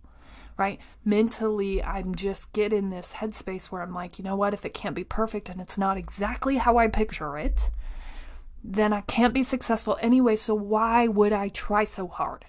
right? 0.58 0.80
Mentally, 1.04 1.84
I'm 1.84 2.16
just 2.16 2.52
getting 2.54 2.90
this 2.90 3.14
headspace 3.14 3.68
where 3.68 3.82
I'm 3.82 3.94
like, 3.94 4.18
you 4.18 4.24
know 4.24 4.36
what? 4.36 4.54
If 4.54 4.66
it 4.66 4.74
can't 4.74 4.96
be 4.96 5.04
perfect 5.04 5.50
and 5.50 5.60
it's 5.60 5.78
not 5.78 5.98
exactly 5.98 6.58
how 6.58 6.78
I 6.78 6.88
picture 6.88 7.38
it, 7.38 7.70
then 8.64 8.94
I 8.94 9.02
can't 9.02 9.34
be 9.34 9.44
successful 9.44 9.98
anyway. 10.02 10.36
So 10.36 10.56
why 10.56 11.08
would 11.08 11.34
I 11.34 11.50
try 11.50 11.84
so 11.84 12.08
hard 12.08 12.46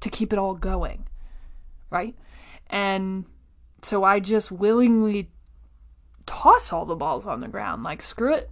to 0.00 0.10
keep 0.10 0.32
it 0.32 0.38
all 0.38 0.54
going? 0.54 1.06
Right? 1.90 2.16
And 2.68 3.26
so 3.82 4.04
I 4.04 4.20
just 4.20 4.50
willingly 4.50 5.30
toss 6.26 6.72
all 6.72 6.84
the 6.84 6.96
balls 6.96 7.26
on 7.26 7.40
the 7.40 7.48
ground. 7.48 7.82
Like, 7.82 8.02
screw 8.02 8.34
it. 8.34 8.50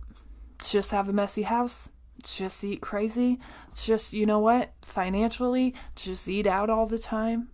Let's 0.58 0.72
just 0.72 0.90
have 0.92 1.08
a 1.08 1.12
messy 1.12 1.42
house. 1.42 1.90
Let's 2.18 2.36
just 2.36 2.64
eat 2.64 2.80
crazy. 2.80 3.38
Let's 3.68 3.84
just, 3.84 4.12
you 4.12 4.24
know 4.24 4.38
what? 4.38 4.72
Financially, 4.82 5.74
just 5.94 6.28
eat 6.28 6.46
out 6.46 6.70
all 6.70 6.86
the 6.86 6.98
time 6.98 7.48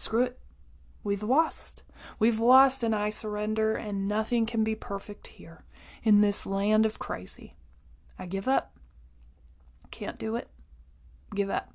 screw 0.00 0.24
it. 0.24 0.38
We've 1.02 1.22
lost. 1.22 1.82
We've 2.18 2.40
lost, 2.40 2.82
and 2.82 2.94
I 2.94 3.10
surrender, 3.10 3.74
and 3.76 4.08
nothing 4.08 4.46
can 4.46 4.64
be 4.64 4.74
perfect 4.74 5.28
here 5.28 5.64
in 6.02 6.20
this 6.20 6.46
land 6.46 6.86
of 6.86 6.98
crazy. 6.98 7.56
I 8.18 8.26
give 8.26 8.48
up. 8.48 8.76
Can't 9.90 10.18
do 10.18 10.36
it. 10.36 10.48
Give 11.34 11.50
up. 11.50 11.72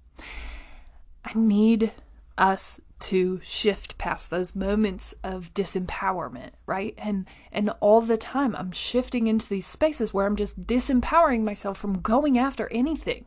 I 1.24 1.32
need 1.36 1.92
us 2.38 2.80
to 2.98 3.40
shift 3.44 3.98
past 3.98 4.30
those 4.30 4.56
moments 4.56 5.14
of 5.24 5.54
disempowerment, 5.54 6.52
right? 6.66 6.94
And 6.98 7.28
and 7.52 7.72
all 7.80 8.02
the 8.02 8.18
time 8.18 8.56
I'm 8.56 8.72
shifting 8.72 9.28
into 9.28 9.48
these 9.48 9.68
spaces 9.68 10.14
where 10.14 10.26
I'm 10.26 10.36
just 10.36 10.66
disempowering 10.66 11.44
myself 11.44 11.78
from 11.78 12.02
going 12.02 12.38
after 12.38 12.72
anything. 12.72 13.26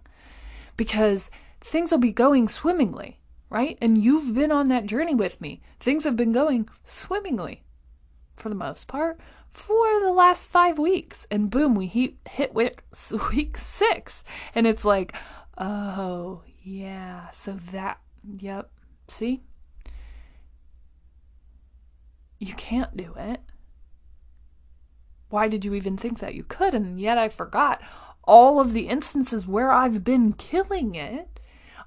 Because 0.77 1.31
things 1.61 1.91
will 1.91 1.99
be 1.99 2.13
going 2.13 2.49
swimmingly, 2.49 3.19
right? 3.51 3.79
And 3.81 4.03
you've 4.03 4.35
been 4.35 4.53
on 4.53 4.69
that 4.69 4.87
journey 4.87 5.15
with 5.15 5.41
me. 5.41 5.61
Things 5.81 6.05
have 6.05 6.17
been 6.17 6.33
going 6.33 6.69
swimmingly 6.85 7.63
for 8.37 8.49
the 8.49 8.55
most 8.55 8.87
part 8.87 9.19
for 9.51 10.01
the 10.01 10.13
last 10.13 10.49
5 10.49 10.79
weeks. 10.79 11.27
And 11.31 11.51
boom, 11.51 11.75
we 11.75 11.87
hit, 11.87 12.15
hit 12.29 12.55
week, 12.55 12.83
week 13.33 13.57
6 13.57 14.25
and 14.55 14.67
it's 14.67 14.85
like, 14.85 15.15
"Oh, 15.57 16.43
yeah. 16.63 17.31
So 17.31 17.53
that 17.73 17.99
yep. 18.39 18.71
See? 19.07 19.43
You 22.39 22.55
can't 22.55 22.97
do 22.97 23.15
it. 23.17 23.41
Why 25.31 25.49
did 25.49 25.65
you 25.65 25.75
even 25.75 25.97
think 25.97 26.21
that 26.21 26.35
you 26.35 26.45
could? 26.45 26.75
And 26.75 27.01
yet 27.01 27.19
I 27.19 27.29
forgot 27.29 27.83
all 28.25 28.61
of 28.61 28.73
the 28.73 28.89
instances 28.89 29.47
where 29.47 29.73
I've 29.73 30.05
been 30.05 30.33
killing 30.35 30.95
it, 30.95 31.38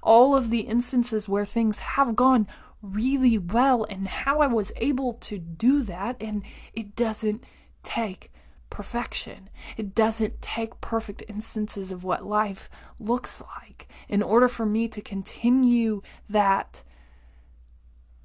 all 0.02 0.36
of 0.36 0.50
the 0.50 0.60
instances 0.60 1.28
where 1.28 1.44
things 1.44 1.78
have 1.80 2.16
gone 2.16 2.46
really 2.82 3.38
well, 3.38 3.84
and 3.84 4.08
how 4.08 4.40
I 4.40 4.48
was 4.48 4.72
able 4.76 5.14
to 5.14 5.38
do 5.38 5.82
that. 5.82 6.16
And 6.20 6.42
it 6.72 6.96
doesn't 6.96 7.44
take 7.84 8.32
perfection. 8.70 9.48
It 9.76 9.94
doesn't 9.94 10.42
take 10.42 10.80
perfect 10.80 11.22
instances 11.28 11.92
of 11.92 12.04
what 12.04 12.26
life 12.26 12.68
looks 12.98 13.42
like 13.58 13.86
in 14.08 14.22
order 14.22 14.48
for 14.48 14.66
me 14.66 14.88
to 14.88 15.00
continue 15.00 16.02
that 16.28 16.82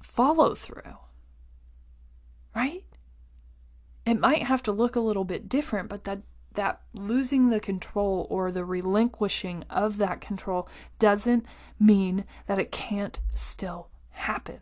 follow 0.02 0.54
through 0.54 0.96
right? 2.58 2.84
It 4.04 4.18
might 4.18 4.42
have 4.42 4.62
to 4.64 4.72
look 4.72 4.96
a 4.96 5.00
little 5.00 5.24
bit 5.24 5.48
different, 5.48 5.88
but 5.88 6.04
that 6.04 6.22
that 6.54 6.80
losing 6.92 7.50
the 7.50 7.60
control 7.60 8.26
or 8.30 8.50
the 8.50 8.64
relinquishing 8.64 9.64
of 9.70 9.98
that 9.98 10.20
control 10.20 10.68
doesn't 10.98 11.46
mean 11.78 12.24
that 12.46 12.58
it 12.58 12.72
can't 12.72 13.20
still 13.34 13.88
happen. 14.10 14.60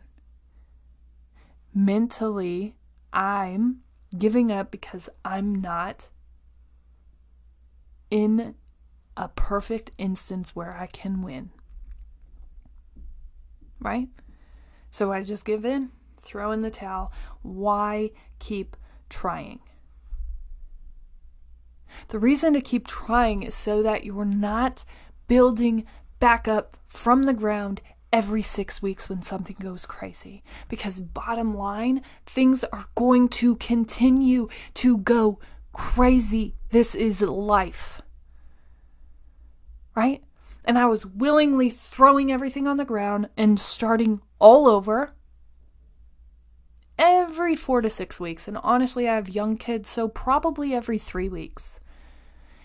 Mentally, 1.73 2.75
I'm 3.13 3.81
giving 4.17 4.51
up 4.51 4.71
because 4.71 5.09
I'm 5.25 5.55
not 5.55 6.09
in 8.09 8.55
a 9.15 9.27
perfect 9.29 9.91
instance 9.97 10.55
where 10.55 10.75
I 10.75 10.87
can 10.87 11.21
win. 11.21 11.51
Right? 13.79 14.09
So 14.89 15.11
I 15.11 15.23
just 15.23 15.45
give 15.45 15.65
in 15.65 15.91
throw 16.27 16.51
in 16.51 16.61
the 16.61 16.69
towel. 16.69 17.11
Why 17.41 18.11
keep 18.39 18.75
trying? 19.09 19.59
The 22.09 22.19
reason 22.19 22.53
to 22.53 22.61
keep 22.61 22.87
trying 22.87 23.43
is 23.43 23.55
so 23.55 23.81
that 23.83 24.03
you're 24.03 24.25
not 24.25 24.85
building 25.27 25.85
back 26.19 26.47
up 26.47 26.77
from 26.87 27.23
the 27.23 27.33
ground 27.33 27.81
every 28.11 28.41
six 28.41 28.81
weeks 28.81 29.09
when 29.09 29.21
something 29.21 29.55
goes 29.59 29.85
crazy. 29.85 30.43
Because, 30.69 30.99
bottom 30.99 31.55
line, 31.55 32.01
things 32.25 32.63
are 32.65 32.85
going 32.95 33.27
to 33.29 33.55
continue 33.57 34.47
to 34.75 34.97
go 34.99 35.39
crazy. 35.73 36.55
This 36.71 36.95
is 36.95 37.21
life. 37.21 38.01
Right? 39.95 40.23
And 40.63 40.77
I 40.77 40.85
was 40.85 41.05
willingly 41.05 41.69
throwing 41.69 42.31
everything 42.31 42.67
on 42.67 42.77
the 42.77 42.85
ground 42.85 43.29
and 43.37 43.59
starting 43.59 44.21
all 44.39 44.67
over 44.67 45.13
every 46.97 47.55
four 47.55 47.81
to 47.81 47.89
six 47.89 48.19
weeks. 48.19 48.47
And 48.47 48.57
honestly, 48.63 49.07
I 49.07 49.15
have 49.15 49.29
young 49.29 49.57
kids, 49.57 49.89
so 49.89 50.07
probably 50.07 50.73
every 50.73 50.97
three 50.97 51.29
weeks. 51.29 51.79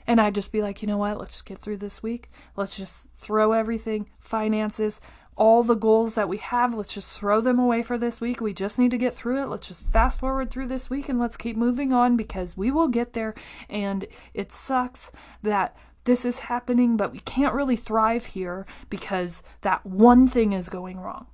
And 0.06 0.20
I'd 0.20 0.34
just 0.34 0.52
be 0.52 0.62
like, 0.62 0.82
you 0.82 0.88
know 0.88 0.98
what? 0.98 1.18
Let's 1.18 1.32
just 1.32 1.46
get 1.46 1.58
through 1.58 1.76
this 1.76 2.02
week. 2.02 2.30
Let's 2.56 2.76
just 2.76 3.06
throw 3.16 3.52
everything, 3.52 4.08
finances, 4.18 5.00
all 5.36 5.62
the 5.62 5.74
goals 5.74 6.14
that 6.14 6.28
we 6.28 6.36
have, 6.38 6.74
let's 6.74 6.92
just 6.92 7.18
throw 7.18 7.40
them 7.40 7.58
away 7.58 7.82
for 7.82 7.96
this 7.96 8.20
week. 8.20 8.40
We 8.40 8.52
just 8.52 8.78
need 8.78 8.90
to 8.90 8.98
get 8.98 9.14
through 9.14 9.42
it. 9.42 9.48
Let's 9.48 9.68
just 9.68 9.86
fast 9.86 10.20
forward 10.20 10.50
through 10.50 10.66
this 10.66 10.90
week 10.90 11.08
and 11.08 11.18
let's 11.18 11.36
keep 11.36 11.56
moving 11.56 11.92
on 11.92 12.16
because 12.16 12.56
we 12.56 12.70
will 12.70 12.88
get 12.88 13.14
there. 13.14 13.34
And 13.68 14.06
it 14.34 14.52
sucks 14.52 15.10
that 15.42 15.76
this 16.04 16.24
is 16.24 16.40
happening, 16.40 16.96
but 16.96 17.12
we 17.12 17.20
can't 17.20 17.54
really 17.54 17.76
thrive 17.76 18.26
here 18.26 18.66
because 18.90 19.42
that 19.62 19.86
one 19.86 20.28
thing 20.28 20.52
is 20.52 20.68
going 20.68 20.98
wrong. 21.00 21.26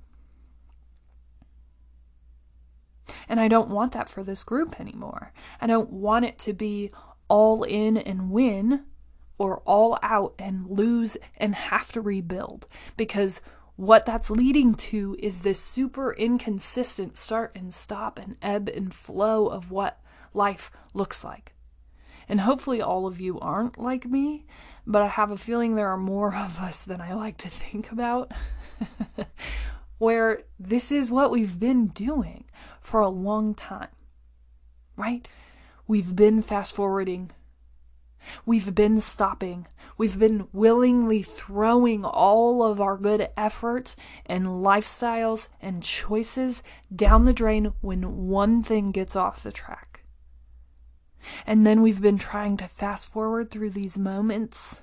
And 3.27 3.39
I 3.39 3.47
don't 3.47 3.69
want 3.69 3.93
that 3.93 4.09
for 4.09 4.23
this 4.23 4.43
group 4.43 4.79
anymore. 4.79 5.33
I 5.61 5.67
don't 5.67 5.89
want 5.91 6.25
it 6.25 6.39
to 6.39 6.53
be 6.53 6.91
all 7.27 7.63
in 7.63 7.97
and 7.97 8.31
win 8.31 8.85
or 9.37 9.61
all 9.65 9.97
out 10.03 10.35
and 10.37 10.67
lose 10.67 11.17
and 11.37 11.55
have 11.55 11.91
to 11.93 12.01
rebuild 12.01 12.67
because 12.97 13.41
what 13.75 14.05
that's 14.05 14.29
leading 14.29 14.75
to 14.75 15.15
is 15.19 15.39
this 15.39 15.59
super 15.59 16.13
inconsistent 16.13 17.15
start 17.15 17.53
and 17.55 17.73
stop 17.73 18.19
and 18.19 18.37
ebb 18.41 18.67
and 18.67 18.93
flow 18.93 19.47
of 19.47 19.71
what 19.71 20.01
life 20.33 20.69
looks 20.93 21.23
like. 21.23 21.53
And 22.27 22.41
hopefully, 22.41 22.81
all 22.81 23.07
of 23.07 23.21
you 23.21 23.39
aren't 23.39 23.79
like 23.79 24.05
me, 24.05 24.45
but 24.85 25.01
I 25.01 25.07
have 25.07 25.31
a 25.31 25.37
feeling 25.37 25.75
there 25.75 25.87
are 25.87 25.97
more 25.97 26.35
of 26.35 26.59
us 26.59 26.83
than 26.83 26.99
I 26.99 27.13
like 27.13 27.37
to 27.37 27.49
think 27.49 27.91
about, 27.91 28.31
where 29.97 30.43
this 30.59 30.91
is 30.91 31.09
what 31.09 31.31
we've 31.31 31.57
been 31.59 31.87
doing 31.87 32.43
for 32.89 33.01
a 33.01 33.07
long 33.07 33.53
time, 33.53 33.89
right? 34.97 35.27
We've 35.87 36.15
been 36.15 36.41
fast 36.41 36.73
forwarding. 36.73 37.29
We've 38.47 38.73
been 38.73 38.99
stopping. 38.99 39.67
We've 39.95 40.17
been 40.17 40.47
willingly 40.51 41.21
throwing 41.21 42.03
all 42.03 42.63
of 42.63 42.81
our 42.81 42.97
good 42.97 43.29
effort 43.37 43.95
and 44.25 44.47
lifestyles 44.47 45.49
and 45.61 45.83
choices 45.83 46.63
down 46.93 47.25
the 47.25 47.33
drain 47.33 47.73
when 47.81 48.27
one 48.27 48.63
thing 48.63 48.89
gets 48.89 49.15
off 49.15 49.43
the 49.43 49.51
track. 49.51 50.03
And 51.45 51.67
then 51.67 51.83
we've 51.83 52.01
been 52.01 52.17
trying 52.17 52.57
to 52.57 52.67
fast 52.67 53.11
forward 53.11 53.51
through 53.51 53.69
these 53.69 53.99
moments 53.99 54.81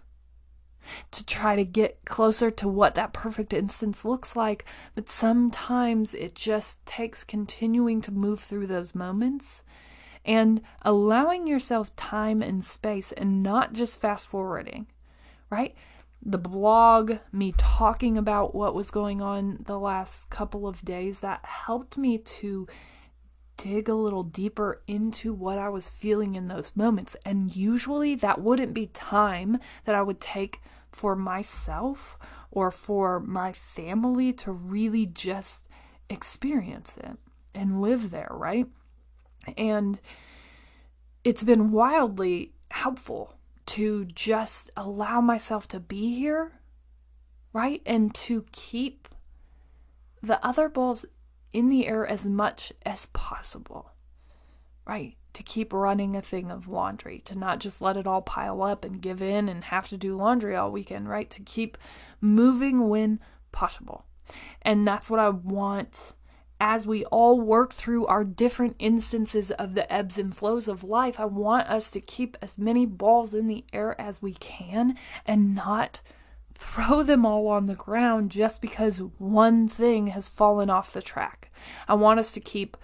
to 1.13 1.25
try 1.25 1.57
to 1.57 1.65
get 1.65 2.05
closer 2.05 2.51
to 2.51 2.69
what 2.69 2.95
that 2.95 3.13
perfect 3.13 3.53
instance 3.53 4.05
looks 4.05 4.37
like. 4.37 4.65
But 4.95 5.09
sometimes 5.09 6.15
it 6.15 6.35
just 6.35 6.85
takes 6.87 7.25
continuing 7.25 8.01
to 8.03 8.13
move 8.13 8.41
through 8.41 8.67
those 8.67 8.95
moments 8.95 9.65
and 10.25 10.61
allowing 10.83 11.47
yourself 11.47 11.95
time 11.97 12.43
and 12.43 12.65
space 12.65 13.13
and 13.13 13.43
not 13.43 13.73
just 13.73 14.01
fast 14.01 14.29
forwarding, 14.29 14.87
right? 15.51 15.75
The 16.21 16.39
blog, 16.39 17.19
me 17.31 17.55
talking 17.57 18.19
about 18.19 18.55
what 18.55 18.75
was 18.75 18.91
going 18.91 19.23
on 19.23 19.59
the 19.67 19.79
last 19.79 20.29
couple 20.29 20.67
of 20.67 20.85
days, 20.85 21.21
that 21.21 21.45
helped 21.45 21.97
me 21.97 22.19
to 22.19 22.67
dig 23.57 23.89
a 23.89 23.95
little 23.95 24.25
deeper 24.25 24.83
into 24.87 25.33
what 25.33 25.59
I 25.59 25.69
was 25.69 25.89
feeling 25.89 26.35
in 26.35 26.49
those 26.49 26.73
moments. 26.75 27.17
And 27.25 27.55
usually 27.55 28.15
that 28.17 28.41
wouldn't 28.41 28.75
be 28.75 28.87
time 28.87 29.59
that 29.85 29.95
I 29.95 30.03
would 30.03 30.21
take 30.21 30.61
for 30.97 31.15
myself 31.15 32.19
or 32.51 32.71
for 32.71 33.21
my 33.21 33.53
family 33.53 34.33
to 34.33 34.51
really 34.51 35.05
just 35.05 35.69
experience 36.09 36.97
it 36.97 37.19
and 37.55 37.83
live 37.83 38.11
there, 38.11 38.31
right? 38.31 38.67
And 39.59 40.01
it's 41.23 41.43
been 41.43 41.71
wildly 41.71 42.55
helpful 42.71 43.35
to 43.67 44.07
just 44.07 44.71
allow 44.75 45.21
myself 45.21 45.69
to 45.69 45.81
be 45.81 46.15
here, 46.15 46.61
right? 47.53 47.83
And 47.85 48.15
to 48.15 48.47
keep 48.53 49.07
the 50.23 50.45
other 50.45 50.71
balls 50.71 51.05
in 51.53 51.69
the 51.69 51.87
air 51.87 52.07
as 52.07 52.27
much 52.27 52.73
as 52.87 53.05
possible, 53.07 53.91
right? 54.87 55.19
To 55.37 55.43
keep 55.43 55.71
running 55.71 56.17
a 56.17 56.23
thing 56.23 56.51
of 56.51 56.67
laundry, 56.67 57.21
to 57.27 57.37
not 57.37 57.61
just 57.61 57.83
let 57.83 57.99
it 57.99 58.07
all 58.07 58.23
pile 58.23 58.63
up 58.63 58.87
and 58.87 59.03
give 59.03 59.21
in 59.21 59.51
and 59.51 59.65
have 59.65 59.87
to 59.89 59.99
do 59.99 60.17
laundry 60.17 60.57
all 60.57 60.73
weekend, 60.73 61.11
right? 61.11 61.29
To 61.29 61.43
keep 61.43 61.77
moving 62.23 62.89
when 62.89 63.21
possible. 63.53 64.07
And 64.63 64.89
that's 64.89 65.11
what 65.11 65.21
I 65.21 65.29
want 65.29 66.15
as 66.59 66.87
we 66.87 67.05
all 67.07 67.39
work 67.39 67.75
through 67.75 68.07
our 68.07 68.25
different 68.25 68.77
instances 68.79 69.51
of 69.51 69.75
the 69.75 69.93
ebbs 69.93 70.17
and 70.17 70.35
flows 70.35 70.69
of 70.69 70.83
life. 70.83 71.21
I 71.21 71.27
want 71.27 71.69
us 71.69 71.91
to 71.91 72.01
keep 72.01 72.39
as 72.41 72.57
many 72.57 72.87
balls 72.87 73.35
in 73.35 73.47
the 73.47 73.63
air 73.75 74.01
as 74.01 74.23
we 74.23 74.33
can 74.33 74.97
and 75.27 75.55
not 75.55 76.01
throw 76.55 77.03
them 77.03 77.27
all 77.27 77.47
on 77.49 77.67
the 77.67 77.75
ground 77.75 78.31
just 78.31 78.63
because 78.63 79.03
one 79.19 79.69
thing 79.69 80.07
has 80.07 80.31
fallen 80.31 80.71
off 80.71 80.95
the 80.95 81.03
track. 81.03 81.53
I 81.87 81.93
want 81.93 82.21
us 82.21 82.33
to 82.33 82.41
keep 82.41 82.79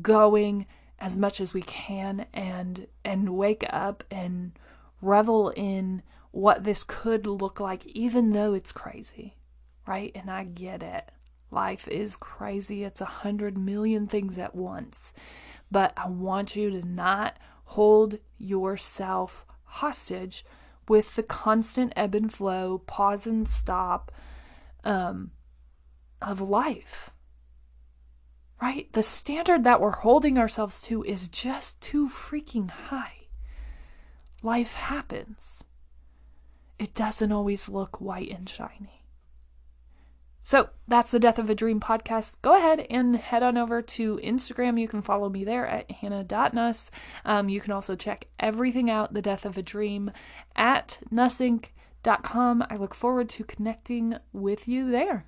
going 0.00 0.64
as 1.04 1.16
much 1.16 1.40
as 1.40 1.52
we 1.54 1.62
can 1.62 2.26
and 2.32 2.86
and 3.04 3.36
wake 3.36 3.64
up 3.70 4.02
and 4.10 4.52
revel 5.00 5.50
in 5.50 6.02
what 6.30 6.64
this 6.64 6.82
could 6.82 7.26
look 7.26 7.60
like 7.60 7.86
even 7.86 8.30
though 8.30 8.54
it's 8.54 8.72
crazy 8.72 9.36
right 9.86 10.10
and 10.14 10.30
i 10.30 10.42
get 10.42 10.82
it 10.82 11.10
Life 11.54 11.86
is 11.86 12.16
crazy. 12.16 12.82
It's 12.82 13.00
a 13.00 13.04
hundred 13.04 13.56
million 13.56 14.08
things 14.08 14.38
at 14.38 14.56
once. 14.56 15.12
But 15.70 15.92
I 15.96 16.08
want 16.08 16.56
you 16.56 16.68
to 16.70 16.86
not 16.86 17.38
hold 17.64 18.18
yourself 18.38 19.46
hostage 19.62 20.44
with 20.88 21.14
the 21.14 21.22
constant 21.22 21.92
ebb 21.94 22.14
and 22.16 22.32
flow, 22.32 22.78
pause 22.78 23.26
and 23.26 23.48
stop 23.48 24.10
um, 24.82 25.30
of 26.20 26.40
life. 26.40 27.10
Right? 28.60 28.92
The 28.92 29.02
standard 29.02 29.64
that 29.64 29.80
we're 29.80 29.90
holding 29.90 30.38
ourselves 30.38 30.80
to 30.82 31.02
is 31.04 31.28
just 31.28 31.80
too 31.80 32.08
freaking 32.08 32.70
high. 32.70 33.26
Life 34.42 34.74
happens. 34.74 35.64
It 36.78 36.94
doesn't 36.94 37.32
always 37.32 37.68
look 37.68 38.00
white 38.00 38.30
and 38.30 38.48
shiny. 38.48 39.04
So 40.46 40.68
that's 40.86 41.10
the 41.10 41.18
Death 41.18 41.38
of 41.38 41.48
a 41.48 41.54
Dream 41.54 41.80
podcast. 41.80 42.34
Go 42.42 42.54
ahead 42.54 42.86
and 42.90 43.16
head 43.16 43.42
on 43.42 43.56
over 43.56 43.80
to 43.80 44.20
Instagram. 44.22 44.78
You 44.78 44.86
can 44.86 45.00
follow 45.00 45.30
me 45.30 45.42
there 45.42 45.66
at 45.66 45.90
hannah.nuss. 45.90 46.90
Um, 47.24 47.48
you 47.48 47.62
can 47.62 47.72
also 47.72 47.96
check 47.96 48.26
everything 48.38 48.90
out, 48.90 49.14
The 49.14 49.22
Death 49.22 49.46
of 49.46 49.56
a 49.56 49.62
Dream, 49.62 50.10
at 50.54 50.98
nussinc.com. 51.10 52.66
I 52.68 52.76
look 52.76 52.94
forward 52.94 53.30
to 53.30 53.44
connecting 53.44 54.18
with 54.34 54.68
you 54.68 54.90
there. 54.90 55.24